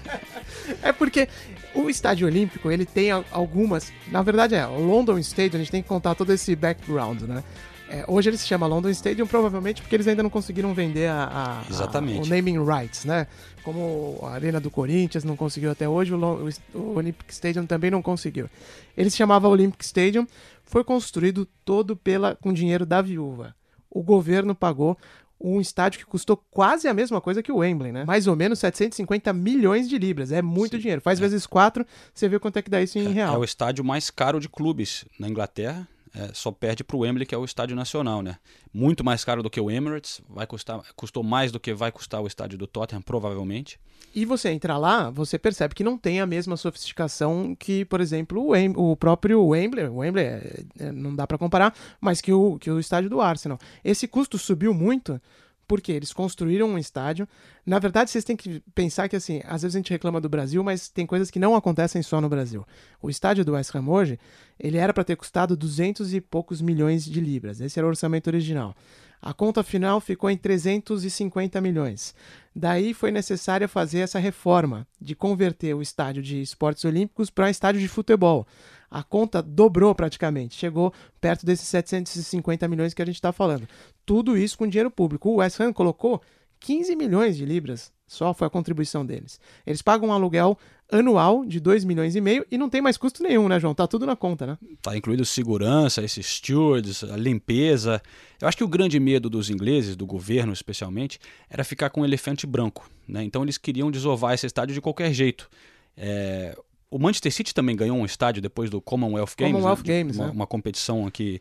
[0.83, 1.29] é porque
[1.75, 3.93] o estádio olímpico, ele tem al- algumas.
[4.11, 7.43] Na verdade, é, o London Stadium, a gente tem que contar todo esse background, né?
[7.91, 11.25] É, hoje ele se chama London Stadium provavelmente porque eles ainda não conseguiram vender a,
[11.25, 12.27] a- a- Exatamente.
[12.27, 13.27] o naming rights, né?
[13.65, 16.49] Como a Arena do Corinthians não conseguiu até hoje, o, o
[16.79, 18.49] o Olympic Stadium também não conseguiu.
[18.97, 20.27] Ele se chamava Olympic Stadium,
[20.65, 23.55] foi construído todo pela com dinheiro da viúva.
[23.91, 24.97] O governo pagou
[25.41, 28.05] um estádio que custou quase a mesma coisa que o Wembley, né?
[28.05, 30.31] Mais ou menos 750 milhões de libras.
[30.33, 31.01] É muito dinheiro.
[31.01, 33.39] Faz vezes quatro, você vê quanto é que dá isso em É real.
[33.41, 35.87] o estádio mais caro de clubes na Inglaterra.
[36.19, 38.37] É, só perde para o Wembley, que é o estádio nacional, né?
[38.75, 40.21] Muito mais caro do que o Emirates.
[40.29, 43.79] Vai custar, custou mais do que vai custar o estádio do Tottenham, provavelmente.
[44.13, 48.43] E você entra lá, você percebe que não tem a mesma sofisticação que, por exemplo,
[48.51, 49.87] o, o próprio Wembley.
[49.87, 53.21] O Wembley é- é- não dá pra comparar, mas que o, que o estádio do
[53.21, 53.59] Arsenal.
[53.85, 55.21] Esse custo subiu muito
[55.69, 57.29] Porque eles construíram um estádio.
[57.65, 60.65] Na verdade, vocês têm que pensar que, assim, às vezes a gente reclama do Brasil,
[60.65, 62.67] mas tem coisas que não acontecem só no Brasil.
[63.01, 64.19] O estádio do West Ham hoje,
[64.59, 67.61] ele era para ter custado 200 e poucos milhões de libras.
[67.61, 68.75] Esse era o orçamento original.
[69.21, 72.15] A conta final ficou em 350 milhões.
[72.55, 77.81] Daí foi necessário fazer essa reforma de converter o estádio de esportes olímpicos para estádio
[77.81, 78.47] de futebol.
[78.91, 83.69] A conta dobrou praticamente, chegou perto desses 750 milhões que a gente está falando.
[84.07, 85.29] Tudo isso com dinheiro público.
[85.29, 86.23] O West Ham colocou
[86.61, 89.39] 15 milhões de libras, só foi a contribuição deles.
[89.67, 90.59] Eles pagam um aluguel
[90.91, 93.75] anual de 2 milhões e meio e não tem mais custo nenhum, né, João?
[93.75, 94.59] Tá tudo na conta, né?
[94.81, 98.03] Tá incluído segurança, esses stewards, a limpeza.
[98.41, 101.21] Eu acho que o grande medo dos ingleses, do governo especialmente,
[101.51, 103.23] era ficar com um elefante branco, né?
[103.23, 105.49] Então eles queriam desovar esse estádio de qualquer jeito.
[105.97, 106.57] É,
[106.91, 109.83] o Manchester City também ganhou um estádio depois do Commonwealth Games, Commonwealth né?
[109.85, 110.33] Games uma, né?
[110.33, 111.41] uma competição aqui,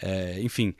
[0.00, 0.74] é, enfim.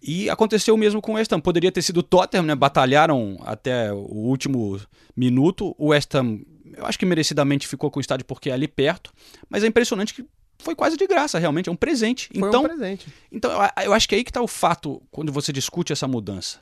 [0.00, 1.40] E aconteceu o mesmo com o West Ham.
[1.40, 2.54] Poderia ter sido o Tottenham, né?
[2.54, 4.80] Batalharam até o último
[5.16, 5.74] minuto.
[5.76, 6.40] O West Ham,
[6.76, 9.12] eu acho que merecidamente ficou com o estádio porque é ali perto.
[9.50, 10.24] Mas é impressionante que
[10.60, 11.68] foi quase de graça, realmente.
[11.68, 12.28] É um presente.
[12.32, 13.08] Foi então, um presente.
[13.30, 13.50] Então,
[13.84, 16.60] eu, acho que é aí que está o fato quando você discute essa mudança.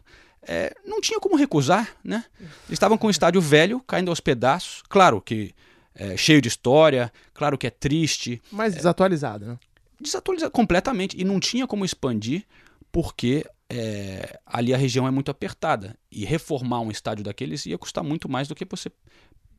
[0.49, 2.25] É, não tinha como recusar, né?
[2.41, 4.83] Eles estavam com o estádio velho, caindo aos pedaços.
[4.89, 5.55] Claro que
[5.97, 8.41] é, cheio de história, claro que é triste.
[8.53, 9.59] Mas desatualizado, né?
[10.01, 11.19] Desatualizado completamente.
[11.19, 12.45] E não tinha como expandir,
[12.93, 15.97] porque é, ali a região é muito apertada.
[16.13, 18.91] E reformar um estádio daqueles ia custar muito mais do que você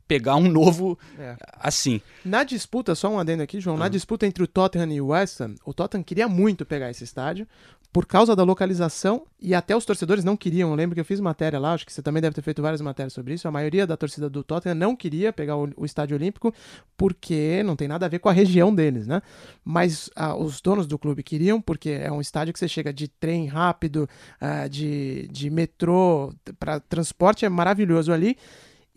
[0.08, 1.36] pegar um novo É.
[1.60, 2.02] assim.
[2.24, 5.42] Na disputa, só um adendo aqui, João, na disputa entre o Tottenham e o West
[5.42, 7.48] Ham, o Tottenham queria muito pegar esse estádio
[7.92, 10.70] por causa da localização e até os torcedores não queriam.
[10.70, 12.82] Eu lembro que eu fiz matéria lá, acho que você também deve ter feito várias
[12.82, 13.48] matérias sobre isso.
[13.48, 16.54] A maioria da torcida do Tottenham não queria pegar o, o estádio olímpico
[16.96, 19.22] porque não tem nada a ver com a região deles, né?
[19.64, 23.08] Mas ah, os donos do clube queriam porque é um estádio que você chega de
[23.08, 24.08] trem rápido,
[24.40, 28.38] ah, de, de metrô, para transporte é maravilhoso ali.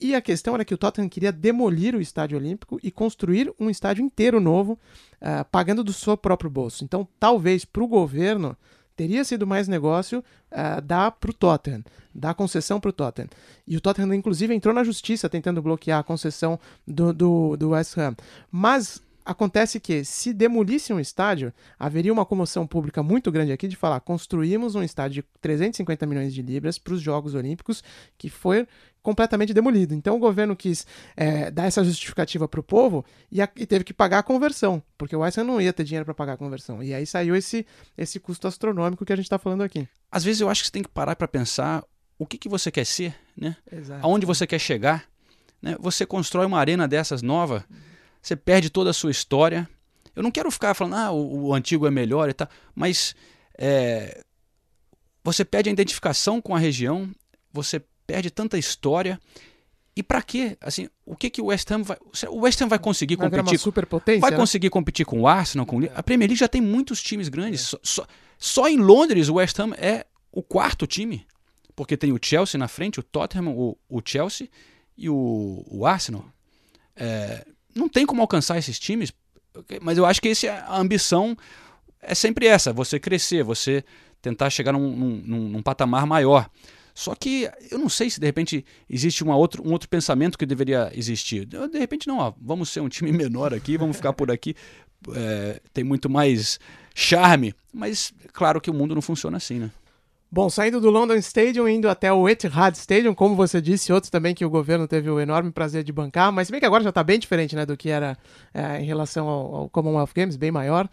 [0.01, 3.69] E a questão era que o Tottenham queria demolir o estádio olímpico e construir um
[3.69, 4.79] estádio inteiro novo,
[5.21, 6.83] ah, pagando do seu próprio bolso.
[6.83, 8.57] Então, talvez para o governo
[8.97, 11.85] teria sido mais negócio ah, dar para o Tottenham,
[12.15, 13.29] dar concessão para o Tottenham.
[13.67, 17.99] E o Tottenham, inclusive, entrou na justiça tentando bloquear a concessão do, do, do West
[17.99, 18.17] Ham.
[18.51, 23.77] Mas acontece que, se demolisse um estádio, haveria uma comoção pública muito grande aqui de
[23.77, 27.83] falar: construímos um estádio de 350 milhões de libras para os Jogos Olímpicos,
[28.19, 28.67] que foi
[29.03, 29.95] completamente demolido.
[29.95, 30.87] Então o governo quis
[31.17, 34.83] é, dar essa justificativa para o povo e, a, e, teve que pagar a conversão,
[34.99, 36.83] porque o Ham não ia ter dinheiro para pagar a conversão.
[36.83, 39.89] E aí saiu esse, esse custo astronômico que a gente está falando aqui.
[40.11, 41.85] Às vezes eu acho que você tem que parar para pensar
[42.19, 43.57] o que, que você quer ser, né?
[43.71, 44.05] Exato.
[44.05, 45.05] Aonde você quer chegar.
[45.63, 45.77] Né?
[45.81, 47.65] Você constrói uma arena dessas nova,
[48.21, 49.69] você perde toda a sua história.
[50.15, 53.15] Eu não quero ficar falando, ah, o, o antigo é melhor e tal, mas
[53.57, 54.23] é,
[55.23, 57.11] você perde a identificação com a região,
[57.53, 59.21] você perde tanta história.
[59.95, 60.57] E para quê?
[60.61, 61.97] Assim, o que que o West Ham vai,
[62.29, 63.59] o West Ham vai conseguir competir?
[63.59, 64.37] superpotência, vai né?
[64.37, 67.61] conseguir competir com o Arsenal, com a Premier League já tem muitos times grandes.
[67.61, 71.25] Só, só, só, em Londres o West Ham é o quarto time,
[71.77, 74.49] porque tem o Chelsea na frente, o Tottenham, o, o Chelsea
[74.97, 76.25] e o, o Arsenal.
[76.97, 79.13] É, não tem como alcançar esses times,
[79.81, 81.37] mas eu acho que esse, a ambição
[82.01, 83.85] é sempre essa: você crescer, você
[84.23, 86.49] tentar chegar num, num, num patamar maior.
[87.01, 90.45] Só que eu não sei se de repente existe uma outro, um outro pensamento que
[90.45, 91.47] deveria existir.
[91.47, 94.55] De repente, não, ó, vamos ser um time menor aqui, vamos ficar por aqui,
[95.15, 96.61] é, tem muito mais
[96.95, 97.55] charme.
[97.73, 99.71] Mas claro que o mundo não funciona assim, né?
[100.31, 104.35] Bom, saindo do London Stadium, indo até o Etihad Stadium, como você disse, outros também
[104.35, 106.91] que o governo teve o enorme prazer de bancar, mas se bem que agora já
[106.91, 108.17] está bem diferente né, do que era
[108.53, 110.87] é, em relação ao, ao Commonwealth Games, bem maior.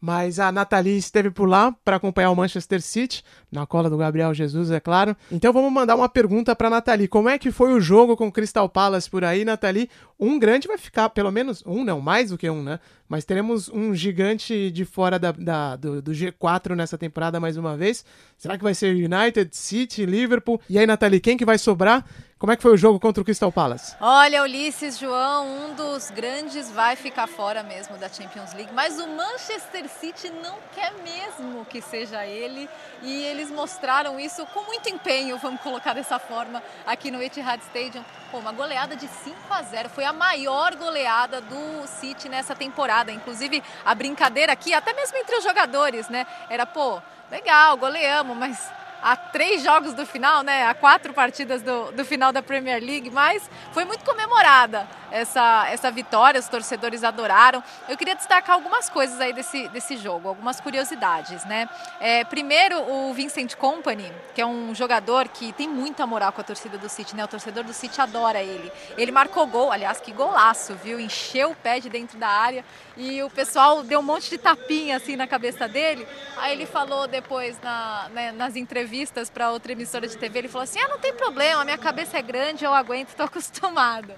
[0.00, 4.32] Mas a Nathalie esteve por lá para acompanhar o Manchester City, na cola do Gabriel
[4.32, 5.14] Jesus, é claro.
[5.30, 7.06] Então vamos mandar uma pergunta para Nathalie.
[7.06, 9.90] Como é que foi o jogo com o Crystal Palace por aí, Nathalie?
[10.18, 12.80] Um grande vai ficar, pelo menos um, não, mais do que um, né?
[13.08, 17.76] Mas teremos um gigante de fora da, da do, do, G4 nessa temporada mais uma
[17.76, 18.04] vez.
[18.38, 20.60] Será que vai ser United, City, Liverpool?
[20.68, 22.06] E aí, Nathalie, quem que vai sobrar?
[22.40, 23.94] Como é que foi o jogo contra o Crystal Palace?
[24.00, 29.06] Olha, Ulisses, João, um dos grandes vai ficar fora mesmo da Champions League, mas o
[29.08, 32.66] Manchester City não quer mesmo que seja ele
[33.02, 38.02] e eles mostraram isso com muito empenho, vamos colocar dessa forma, aqui no Etihad Stadium.
[38.30, 43.12] Pô, uma goleada de 5 a 0, foi a maior goleada do City nessa temporada.
[43.12, 46.26] Inclusive, a brincadeira aqui, até mesmo entre os jogadores, né?
[46.48, 50.66] Era, pô, legal, goleamos, mas a três jogos do final, né?
[50.66, 55.90] A quatro partidas do, do final da Premier League, mas foi muito comemorada essa, essa
[55.90, 57.62] vitória, os torcedores adoraram.
[57.88, 61.68] Eu queria destacar algumas coisas aí desse, desse jogo, algumas curiosidades, né?
[61.98, 66.44] É, primeiro, o Vincent Company, que é um jogador que tem muita moral com a
[66.44, 67.24] torcida do City, né?
[67.24, 68.70] O torcedor do City adora ele.
[68.96, 71.00] Ele marcou gol, aliás, que golaço, viu?
[71.00, 72.64] Encheu o pé de dentro da área
[72.96, 76.06] e o pessoal deu um monte de tapinha assim na cabeça dele.
[76.36, 78.89] Aí ele falou depois na, né, nas entrevistas
[79.32, 82.22] para outra emissora de TV, ele falou assim: "Ah, não tem problema, minha cabeça é
[82.22, 84.14] grande, eu aguento, estou acostumado".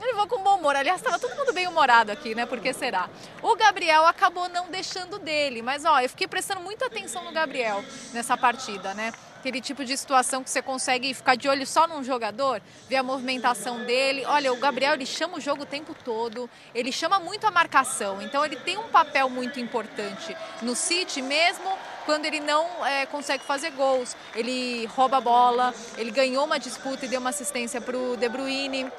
[0.00, 0.76] Ele levou com bom humor.
[0.76, 2.44] Aliás, estava todo mundo bem humorado aqui, né?
[2.44, 3.08] Por que será?
[3.42, 5.62] O Gabriel acabou não deixando dele.
[5.62, 9.12] Mas, ó, eu fiquei prestando muita atenção no Gabriel nessa partida, né?
[9.38, 13.02] Aquele tipo de situação que você consegue ficar de olho só num jogador, ver a
[13.02, 14.24] movimentação dele.
[14.26, 16.50] Olha, o Gabriel, ele chama o jogo o tempo todo.
[16.74, 18.20] Ele chama muito a marcação.
[18.20, 21.70] Então, ele tem um papel muito importante no City, mesmo
[22.06, 24.16] quando ele não é, consegue fazer gols.
[24.34, 28.28] Ele rouba a bola, ele ganhou uma disputa e deu uma assistência para o De
[28.28, 28.90] Bruyne.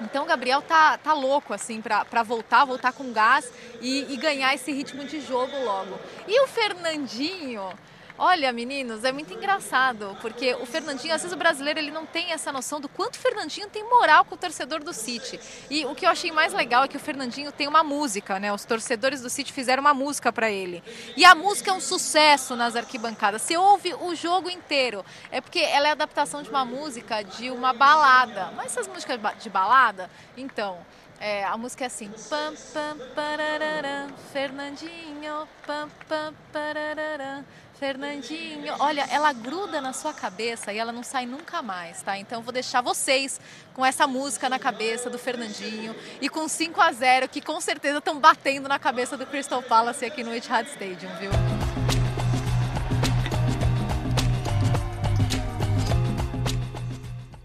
[0.00, 4.54] Então o Gabriel tá, tá louco assim para voltar, voltar com gás e, e ganhar
[4.54, 5.98] esse ritmo de jogo logo.
[6.28, 7.68] E o Fernandinho,
[8.18, 12.32] Olha, meninos, é muito engraçado, porque o Fernandinho, às vezes o brasileiro ele não tem
[12.32, 15.38] essa noção do quanto o Fernandinho tem moral com o torcedor do City.
[15.68, 18.50] E o que eu achei mais legal é que o Fernandinho tem uma música, né?
[18.50, 20.82] Os torcedores do City fizeram uma música para ele.
[21.14, 23.42] E a música é um sucesso nas arquibancadas.
[23.42, 25.04] Você ouve o jogo inteiro.
[25.30, 28.50] É porque ela é adaptação de uma música de uma balada.
[28.56, 30.78] Mas essas músicas de balada, então,
[31.20, 32.10] é, a música é assim.
[32.28, 37.44] Pam, pam, pararara, Fernandinho, pam, pam, pararara.
[37.78, 42.16] Fernandinho, olha, ela gruda na sua cabeça e ela não sai nunca mais, tá?
[42.18, 43.38] Então vou deixar vocês
[43.74, 47.98] com essa música na cabeça do Fernandinho e com 5 a 0 que com certeza
[47.98, 51.30] estão batendo na cabeça do Crystal Palace aqui no Etihad Stadium, viu?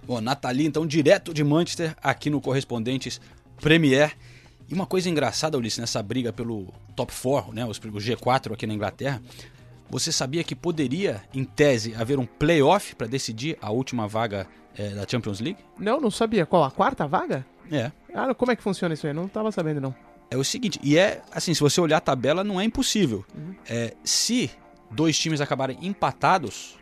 [0.08, 3.20] Bom, Nathalie, então, direto de Manchester, aqui no Correspondentes
[3.58, 4.16] Premier.
[4.70, 8.74] E uma coisa engraçada, Ulisses, nessa briga pelo top 4, né, o G4 aqui na
[8.74, 9.22] Inglaterra,
[9.92, 14.90] você sabia que poderia, em tese, haver um playoff para decidir a última vaga é,
[14.90, 15.60] da Champions League?
[15.78, 16.46] Não, não sabia.
[16.46, 16.64] Qual?
[16.64, 17.46] A quarta vaga?
[17.70, 17.92] É.
[18.14, 19.14] Ah, como é que funciona isso aí?
[19.14, 19.94] Não estava sabendo, não.
[20.30, 23.26] É o seguinte, e é assim, se você olhar a tabela, não é impossível.
[23.36, 23.54] Uhum.
[23.70, 24.50] É, se
[24.90, 26.80] dois times acabarem empatados,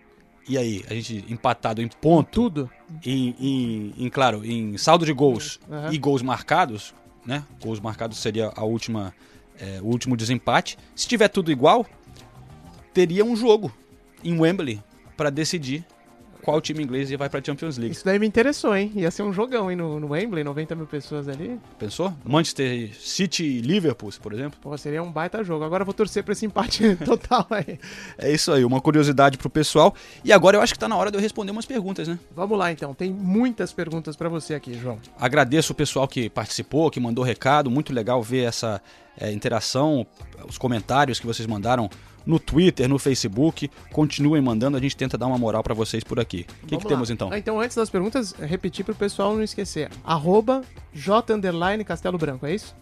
[0.47, 2.29] e aí, a gente empatado em ponto.
[2.31, 2.69] Tudo.
[3.05, 5.93] Em, em, em claro, em saldo de gols uhum.
[5.93, 6.93] e gols marcados,
[7.25, 7.43] né?
[7.61, 9.13] Gols marcados seria a última,
[9.59, 10.77] é, o último desempate.
[10.95, 11.85] Se tiver tudo igual,
[12.93, 13.71] teria um jogo
[14.23, 14.81] em Wembley
[15.15, 15.85] para decidir
[16.41, 17.93] qual time inglês vai pra Champions League.
[17.93, 18.91] Isso daí me interessou, hein?
[18.95, 19.77] Ia ser um jogão, hein?
[19.77, 21.59] No, no Wembley, 90 mil pessoas ali.
[21.77, 22.13] Pensou?
[22.23, 24.59] Manchester City e Liverpool, por exemplo?
[24.61, 25.63] Pô, seria um baita jogo.
[25.63, 27.79] Agora eu vou torcer pra esse empate total aí.
[28.17, 29.93] É isso aí, uma curiosidade pro pessoal.
[30.23, 32.17] E agora eu acho que tá na hora de eu responder umas perguntas, né?
[32.35, 34.99] Vamos lá então, tem muitas perguntas para você aqui, João.
[35.19, 37.69] Agradeço o pessoal que participou, que mandou recado.
[37.69, 38.81] Muito legal ver essa
[39.19, 40.07] é, interação,
[40.47, 41.89] os comentários que vocês mandaram
[42.25, 43.69] no Twitter, no Facebook.
[43.91, 46.45] Continuem mandando, a gente tenta dar uma moral para vocês por aqui.
[46.63, 47.29] O que, que temos então?
[47.31, 49.89] Ah, então, antes das perguntas, repetir para o pessoal não esquecer.
[50.03, 50.61] Arroba
[50.93, 51.39] J
[51.85, 52.75] Castelo Branco, é isso?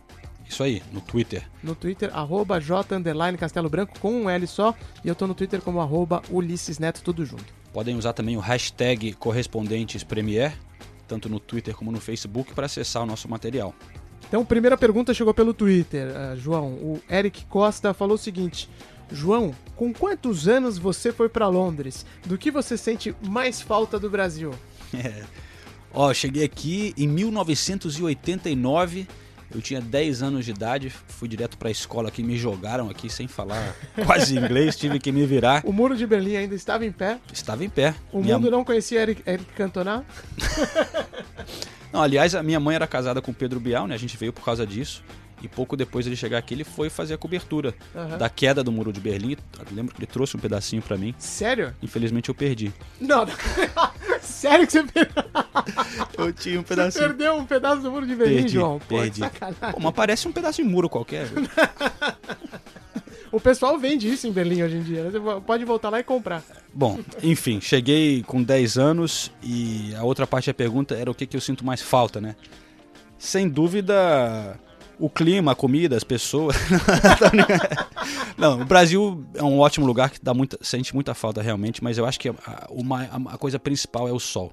[0.49, 1.43] Isso aí, no Twitter.
[1.61, 3.01] No Twitter, arroba J
[3.37, 4.73] Castelo Branco com um L só.
[5.03, 7.45] E eu tô no Twitter como arroba Ulisses Neto, tudo junto.
[7.73, 10.57] Podem usar também o hashtag Correspondentes Premier,
[11.07, 13.73] tanto no Twitter como no Facebook, para acessar o nosso material.
[14.27, 16.73] Então, primeira pergunta chegou pelo Twitter, uh, João.
[16.73, 18.69] O Eric Costa falou o seguinte:
[19.11, 22.05] João, com quantos anos você foi para Londres?
[22.25, 24.51] Do que você sente mais falta do Brasil?
[24.93, 25.25] É.
[25.93, 29.05] Ó, cheguei aqui em 1989.
[29.53, 33.09] Eu tinha 10 anos de idade, fui direto para a escola aqui, me jogaram aqui
[33.09, 35.61] sem falar quase inglês, tive que me virar.
[35.65, 37.19] O muro de Berlim ainda estava em pé?
[37.33, 37.95] Estava em pé.
[38.11, 38.37] O minha...
[38.37, 40.05] mundo não conhecia Eric, Eric Cantona?
[41.91, 43.95] não, aliás, a minha mãe era casada com Pedro Bial, né?
[43.95, 45.03] A gente veio por causa disso.
[45.41, 48.17] E pouco depois de ele chegar aqui, ele foi fazer a cobertura uhum.
[48.17, 49.37] da queda do muro de Berlim.
[49.59, 51.13] Eu lembro que ele trouxe um pedacinho para mim.
[51.19, 51.75] Sério?
[51.81, 52.73] Infelizmente eu perdi.
[52.99, 53.33] Não, não.
[54.21, 55.23] Sério que você perdeu?
[56.17, 57.03] eu tinha um pedacinho.
[57.03, 58.79] Você perdeu um pedaço do muro de Berlim, perdi, João?
[58.79, 59.21] Perdi.
[59.71, 61.27] Pô, mas parece um pedaço de muro qualquer.
[63.31, 65.03] o pessoal vende isso em Berlim hoje em dia.
[65.03, 65.11] Né?
[65.11, 66.43] Você pode voltar lá e comprar.
[66.73, 71.25] Bom, enfim, cheguei com 10 anos e a outra parte da pergunta era o que,
[71.25, 72.35] que eu sinto mais falta, né?
[73.17, 74.59] Sem dúvida,
[74.99, 76.55] o clima, a comida, as pessoas.
[78.37, 81.97] Não, o Brasil é um ótimo lugar que dá muita, sente muita falta realmente, mas
[81.97, 84.51] eu acho que a, uma, a coisa principal é o sol.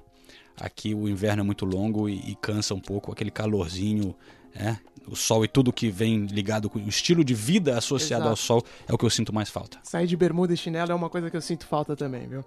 [0.59, 4.15] Aqui o inverno é muito longo e, e cansa um pouco, aquele calorzinho,
[4.55, 8.29] é, o sol e tudo que vem ligado com o estilo de vida associado Exato.
[8.29, 9.77] ao sol é o que eu sinto mais falta.
[9.83, 12.43] Sair de bermuda e chinelo é uma coisa que eu sinto falta também, viu?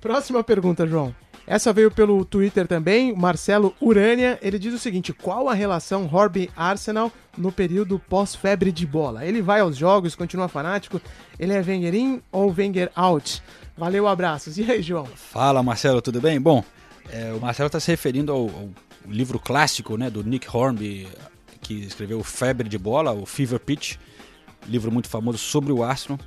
[0.00, 1.14] Próxima pergunta, João.
[1.46, 4.38] Essa veio pelo Twitter também, Marcelo Urânia.
[4.40, 9.26] Ele diz o seguinte: qual a relação Horby-Arsenal no período pós-febre de bola?
[9.26, 11.00] Ele vai aos jogos, continua fanático?
[11.38, 13.42] Ele é Wenger in ou Wenger out?
[13.76, 14.58] Valeu, abraços.
[14.58, 15.06] E aí, João?
[15.06, 16.40] Fala Marcelo, tudo bem?
[16.40, 16.62] Bom,
[17.10, 18.68] é, o Marcelo está se referindo ao, ao
[19.08, 21.08] livro clássico né, do Nick Hornby,
[21.70, 23.94] que escreveu Febre de Bola, o Fever Pitch,
[24.68, 26.18] livro muito famoso sobre o Arsenal.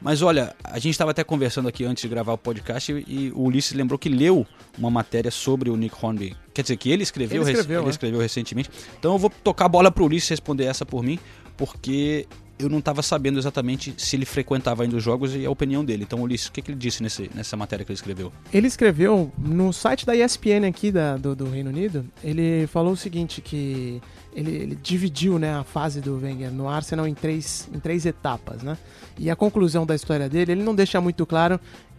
[0.00, 3.42] Mas olha, a gente estava até conversando aqui antes de gravar o podcast e, o
[3.44, 4.46] Ulisses lembrou que leu
[4.78, 6.34] uma matéria sobre o Nick Hornby.
[6.54, 7.90] Quer dizer, que ele escreveu, Ele rec- escreveu, ele é.
[7.90, 8.70] escreveu recentemente.
[8.98, 11.18] Então eu vou tocar a bola para o Ulisses responder essa por mim,
[11.56, 12.26] porque
[12.58, 16.04] eu não estava sabendo exatamente se ele frequentava ainda os jogos e a opinião dele.
[16.04, 18.32] Então, Ulisses, o que, que ele disse nesse, nessa matéria que ele escreveu?
[18.52, 22.96] Ele escreveu no site da ESPN aqui da- do, do Reino Unido, ele falou o
[22.96, 24.00] seguinte, que
[24.36, 28.62] ele, ele dividiu né, a fase do Wenger no Arsenal em três, em três etapas,
[28.62, 28.76] né?
[29.18, 31.58] E a conclusão da história dele, ele não deixa muito claro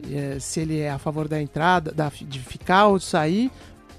[0.09, 3.49] eh, se ele é a favor da entrada, da, de ficar ou de sair.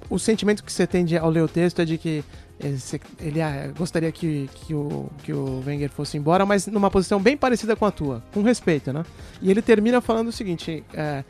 [0.09, 2.25] O sentimento que você tem de, ao ler o texto é de que
[2.61, 6.91] ele, se- ele, ah, gostaria que, que, o, que o Wenger fosse embora, mas numa
[6.91, 9.05] posição bem parecida com a tua, com respeito, né?
[9.43, 11.25] E ele termina falando o seguinte: é,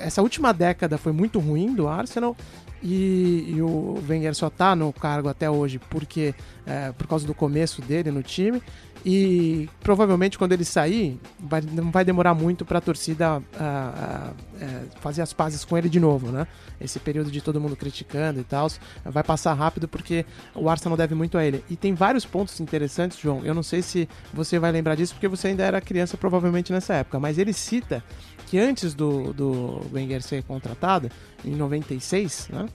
[0.00, 2.36] essa última década foi muito ruim do Arsenal
[2.82, 6.34] e, e o Wenger só tá no cargo até hoje porque
[6.66, 8.62] é, por causa do começo dele no time
[9.06, 14.32] e provavelmente quando ele sair vai- não vai demorar muito para a torcida ah, ah,
[14.60, 16.46] é, fazer as pazes com ele de novo, né?
[16.80, 18.68] Esse período de todo mundo criticando e tal
[19.04, 20.24] vai passar rápido porque
[20.54, 21.62] o Arsenal deve muito a ele.
[21.68, 23.42] E tem vários pontos interessantes, João.
[23.44, 26.94] Eu não sei se você vai lembrar disso porque você ainda era criança provavelmente nessa
[26.94, 28.02] época, mas ele cita
[28.46, 31.10] que antes do, do Wenger ser contratado,
[31.44, 32.66] em 96, né?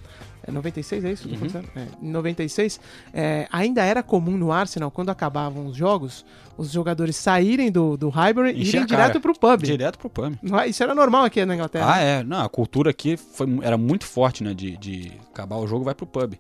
[0.42, 1.28] É 96, é isso?
[1.28, 1.48] Uhum.
[1.76, 2.80] É, em 96,
[3.14, 6.26] é, ainda era comum no Arsenal, quando acabavam os jogos,
[6.58, 9.62] os jogadores saírem do, do Highbury e irem direto pro pub.
[9.64, 10.36] Direto pro pub.
[10.60, 11.94] É- Isso era normal aqui na Inglaterra.
[11.94, 12.24] Ah, é.
[12.24, 14.54] Não, a cultura aqui foi, era muito forte, né?
[14.54, 16.34] De, de acabar o jogo, vai pro pub.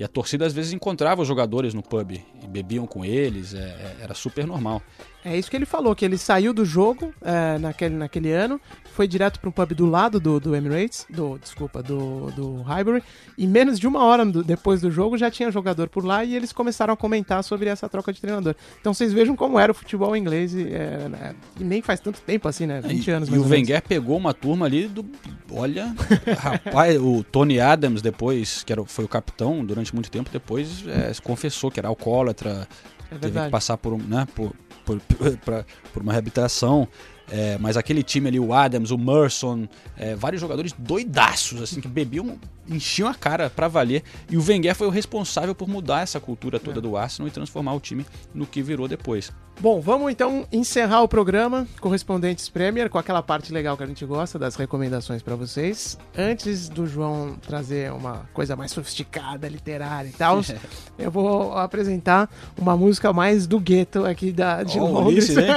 [0.00, 3.58] E a torcida às vezes encontrava os jogadores no pub e bebiam com eles, é-
[3.58, 4.80] é- era super normal.
[5.22, 8.58] É isso que ele falou, que ele saiu do jogo é, naquele, naquele ano,
[9.00, 13.02] foi direto para um pub do lado do, do Emirates, do, desculpa, do, do Highbury,
[13.38, 16.36] e menos de uma hora do- depois do jogo já tinha jogador por lá e
[16.36, 18.54] eles começaram a comentar sobre essa troca de treinador.
[18.78, 22.20] Então vocês vejam como era o futebol inglês, e, é, né, e nem faz tanto
[22.20, 22.82] tempo assim, né?
[22.82, 23.68] 20 e, anos e mais o ou menos.
[23.70, 25.02] Wenger pegou uma turma ali do.
[25.50, 25.94] Olha,
[26.38, 30.84] rapaz, o Tony Adams, depois, que era, o- foi o capitão durante muito tempo, depois
[30.86, 32.68] é, se confessou que era alcoólatra,
[33.10, 34.52] É teve que passar por, um, né, por,
[34.84, 35.00] por,
[35.42, 36.86] pra- por uma reabilitação.
[37.30, 41.86] É, mas aquele time ali, o Adams, o Merson, é, vários jogadores doidaços, assim, que
[41.86, 44.02] bebiam, enchiam a cara pra valer.
[44.28, 47.74] E o Wenger foi o responsável por mudar essa cultura toda do Arsenal e transformar
[47.74, 48.04] o time
[48.34, 49.32] no que virou depois.
[49.60, 54.06] Bom, vamos então encerrar o programa Correspondentes Premier com aquela parte legal que a gente
[54.06, 55.98] gosta das recomendações para vocês.
[56.16, 60.40] Antes do João trazer uma coisa mais sofisticada, literária e tal,
[60.98, 65.28] eu vou apresentar uma música mais do gueto aqui da, de Ó, o Londres.
[65.28, 65.50] Ulisses, hein?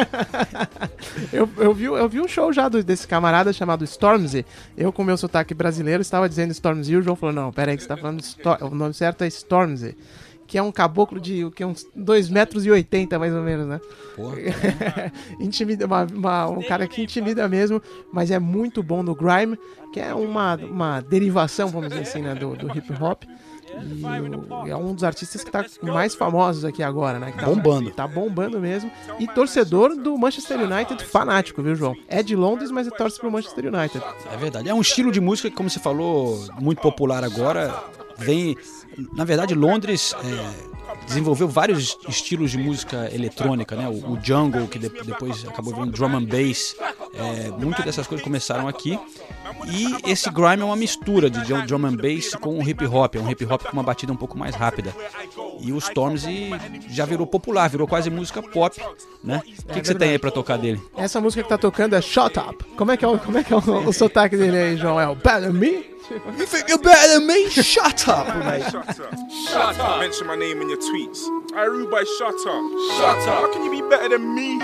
[1.31, 4.45] eu, eu, vi, eu vi um show já do- desse camarada chamado Stormzy.
[4.77, 7.83] Eu, com meu sotaque brasileiro, estava dizendo Stormzy e o João falou: Não, peraí, que
[7.83, 8.21] você está falando.
[8.21, 9.95] Sto- o nome certo é Stormzy.
[10.45, 13.65] Que é um caboclo de o que, uns 2 metros e 80 mais ou menos,
[13.65, 13.79] né?
[14.15, 14.35] Porra.
[15.39, 19.57] intimida, uma- uma- um cara que intimida mesmo, mas é muito bom no grime,
[19.93, 23.23] que é uma, uma derivação, vamos dizer assim, né, do, do hip hop.
[24.65, 27.31] E é um dos artistas que tá mais famosos aqui agora, né?
[27.31, 27.91] que tá- Bombando.
[27.91, 28.91] Tá bombando mesmo.
[29.19, 31.95] E torcedor do Manchester United fanático, viu, João?
[32.07, 34.03] É de Londres, mas ele torce pro Manchester United.
[34.31, 34.69] É verdade.
[34.69, 37.73] É um estilo de música que, como você falou, muito popular agora.
[38.17, 38.55] Vem.
[39.13, 43.87] Na verdade, Londres é, desenvolveu vários estilos de música eletrônica, né?
[43.89, 46.75] O, o jungle, que de- depois acabou virando drum and bass.
[47.13, 48.99] É, muito dessas coisas começaram aqui.
[49.67, 53.15] E esse grime é uma mistura de drum and bass com o hip hop.
[53.15, 54.93] É um hip hop com uma batida um pouco mais rápida.
[55.59, 56.49] E o Stormzy
[56.89, 58.81] já virou popular, virou quase música pop,
[59.23, 59.41] né?
[59.69, 60.81] O que, que você tem aí pra tocar dele?
[60.97, 62.63] Essa música que tá tocando é Shut Up.
[62.75, 64.99] Como é que é o, como é, que é o, o sotaque dele aí, João?
[64.99, 65.92] É o Better Me?
[66.09, 67.49] You think you're better than me?
[67.49, 68.63] Shut up, mate.
[68.63, 69.31] Shut up.
[69.47, 69.99] Shut up.
[69.99, 71.23] Mention my name in your tweets.
[71.55, 72.63] I rule by shut up.
[72.97, 73.39] Shut up.
[73.41, 74.59] How can you be better than me?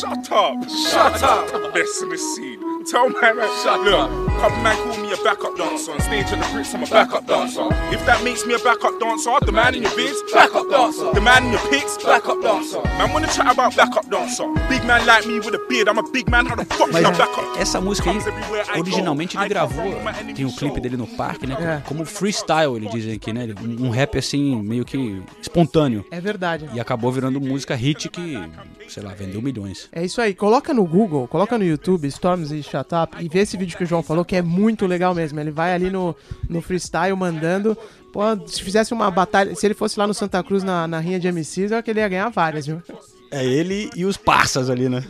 [0.00, 0.68] Shut up.
[0.68, 1.74] Shut up.
[1.74, 2.84] Best in the scene.
[2.86, 3.48] Tell my man.
[3.62, 4.10] Shut Look, up.
[4.40, 5.92] Couple man call me a a backup dancer.
[5.92, 7.66] On stage at the Brits, I'm a backup dancer.
[7.92, 11.12] If that makes me a backup dancer, the man in your vids, backup dancer.
[11.12, 12.82] The man in your pics, backup dancer.
[12.98, 14.46] Man, wanna chat about backup dancer.
[14.68, 17.02] Big man like me with a beard, I'm a big man, how the fuck Mas
[17.02, 17.58] can I back up?
[17.58, 19.94] essa música aí, originalmente ele gravou,
[20.34, 21.56] tem o clipe dele no parque, né?
[21.58, 21.88] É.
[21.88, 23.46] Como freestyle, ele dizem aqui, né?
[23.80, 26.04] Um um rap assim, meio que espontâneo.
[26.10, 26.68] É verdade.
[26.74, 28.36] E acabou virando música hit que,
[28.88, 29.88] sei lá, vendeu milhões.
[29.92, 30.34] É isso aí.
[30.34, 33.84] Coloca no Google, coloca no YouTube, Storms e Shut Up, e vê esse vídeo que
[33.84, 35.38] o João falou, que é muito legal mesmo.
[35.40, 36.14] Ele vai ali no,
[36.48, 37.76] no freestyle mandando.
[38.12, 41.20] Pô, se fizesse uma batalha, se ele fosse lá no Santa Cruz na, na rinha
[41.20, 42.82] de MCs, eu acho que ele ia ganhar várias, viu?
[43.30, 45.04] É ele e os parças ali, né?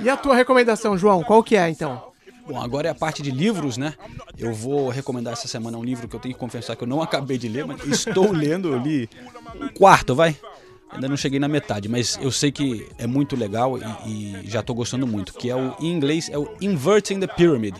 [0.00, 2.13] E a tua recomendação, João, qual que é então?
[2.46, 3.94] Bom, agora é a parte de livros, né?
[4.38, 7.00] Eu vou recomendar essa semana um livro que eu tenho que confessar que eu não
[7.00, 9.08] acabei de ler, mas estou lendo, eu li
[9.60, 10.36] um quarto, vai?
[10.90, 14.60] Ainda não cheguei na metade, mas eu sei que é muito legal e, e já
[14.60, 17.74] estou gostando muito, que é o, em inglês, é o Inverting the Pyramid.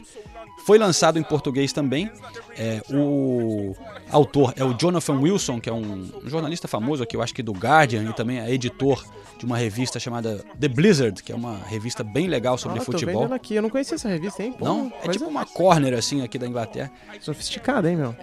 [0.66, 2.10] Foi lançado em português também.
[2.56, 3.74] É, o
[4.10, 7.52] autor é o Jonathan Wilson, que é um jornalista famoso aqui, eu acho que do
[7.52, 9.04] Guardian, e também é editor
[9.38, 12.92] de uma revista chamada The Blizzard, que é uma revista bem legal sobre Ah, tô
[12.92, 13.22] futebol.
[13.22, 14.54] vendo aqui, eu não conhecia essa revista, hein?
[14.56, 16.90] Pô, Não, é tipo uma corner assim aqui da Inglaterra.
[17.20, 18.14] Sofisticada, hein, meu?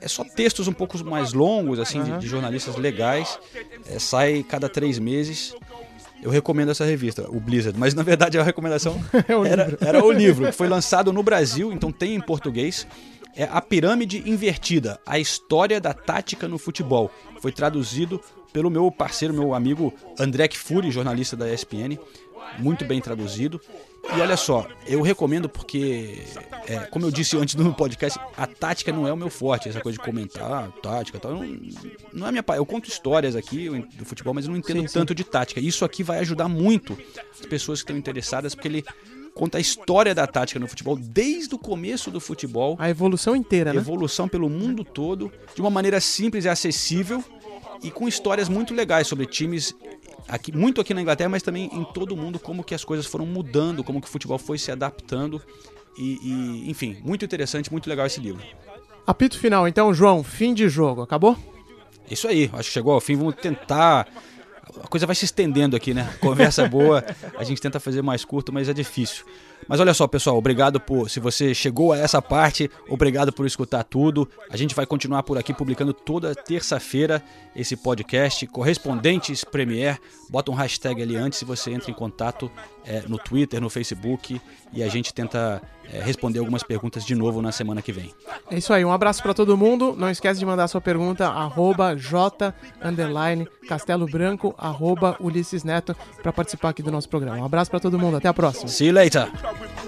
[0.00, 2.18] É só textos um pouco mais longos, assim, de- Aham.
[2.20, 3.38] de, jornalistas legais.
[3.86, 5.54] É, sai cada três meses.
[6.22, 10.12] Eu recomendo essa revista, o Blizzard, mas na verdade a recomendação o era, era o
[10.12, 12.86] livro, que foi lançado no Brasil, então tem em português.
[13.34, 17.10] É A Pirâmide Invertida, a história da tática no futebol.
[17.40, 18.20] Foi traduzido
[18.52, 21.96] pelo meu parceiro, meu amigo André Kfouri, jornalista da ESPN.
[22.58, 23.60] Muito bem traduzido.
[24.16, 26.22] E olha só, eu recomendo porque,
[26.66, 29.80] é, como eu disse antes no podcast, a tática não é o meu forte, essa
[29.80, 31.32] coisa de comentar ah, tática e tal.
[31.32, 31.58] Não,
[32.12, 34.94] não é minha Eu conto histórias aqui do futebol, mas eu não entendo Sim, sim.
[34.94, 35.60] tanto de tática.
[35.60, 36.98] Isso aqui vai ajudar muito
[37.38, 38.84] as pessoas que estão interessadas, porque ele
[39.34, 42.76] conta a história da tática no futebol desde o começo do futebol.
[42.78, 43.78] A evolução inteira, né?
[43.78, 47.22] Evolução pelo mundo todo, de uma maneira simples e acessível
[47.82, 49.74] e com histórias muito legais sobre times
[50.28, 53.06] aqui, muito aqui na Inglaterra, mas também em todo o mundo, como que as coisas
[53.06, 55.42] foram mudando, como que o futebol foi se adaptando
[55.98, 58.42] e, e, enfim, muito interessante, muito legal esse livro.
[59.06, 61.36] Apito final, então, João, fim de jogo, acabou?
[62.10, 64.06] Isso aí, acho que chegou ao fim, vamos tentar
[64.82, 66.08] a coisa vai se estendendo aqui, né?
[66.20, 67.04] Conversa boa,
[67.36, 69.24] a gente tenta fazer mais curto, mas é difícil.
[69.68, 71.08] Mas olha só, pessoal, obrigado por.
[71.08, 74.28] Se você chegou a essa parte, obrigado por escutar tudo.
[74.50, 77.22] A gente vai continuar por aqui publicando toda terça-feira
[77.54, 78.46] esse podcast.
[78.46, 79.98] Correspondentes Premier.
[80.28, 82.50] Bota um hashtag ali antes se você entra em contato
[82.84, 84.40] é, no Twitter, no Facebook.
[84.72, 85.60] E a gente tenta
[85.92, 88.14] é, responder algumas perguntas de novo na semana que vem.
[88.50, 89.94] É isso aí, um abraço pra todo mundo.
[89.96, 96.32] Não esquece de mandar sua pergunta, arroba J, underline, Castelo Branco, arroba Ulisses Neto, pra
[96.32, 97.38] participar aqui do nosso programa.
[97.38, 98.68] Um abraço pra todo mundo, até a próxima.
[98.68, 99.28] See you later.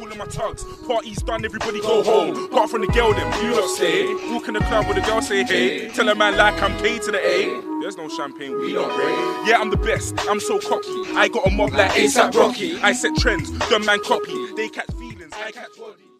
[0.00, 0.64] All of my tugs.
[0.86, 2.46] Party's done, everybody go home.
[2.46, 4.06] Apart from the girl, them you lot stay.
[4.32, 5.88] Walk in the club with a girl, say hey.
[5.88, 7.60] Tell a man like I'm K to the A.
[7.80, 9.48] There's no champagne, we don't break.
[9.48, 11.02] Yeah, I'm the best, I'm so cocky.
[11.16, 12.80] I got a mob like ASAP Rocky.
[12.80, 14.54] I set trends, dumb man copy.
[14.54, 16.11] They catch feelings, I catch body.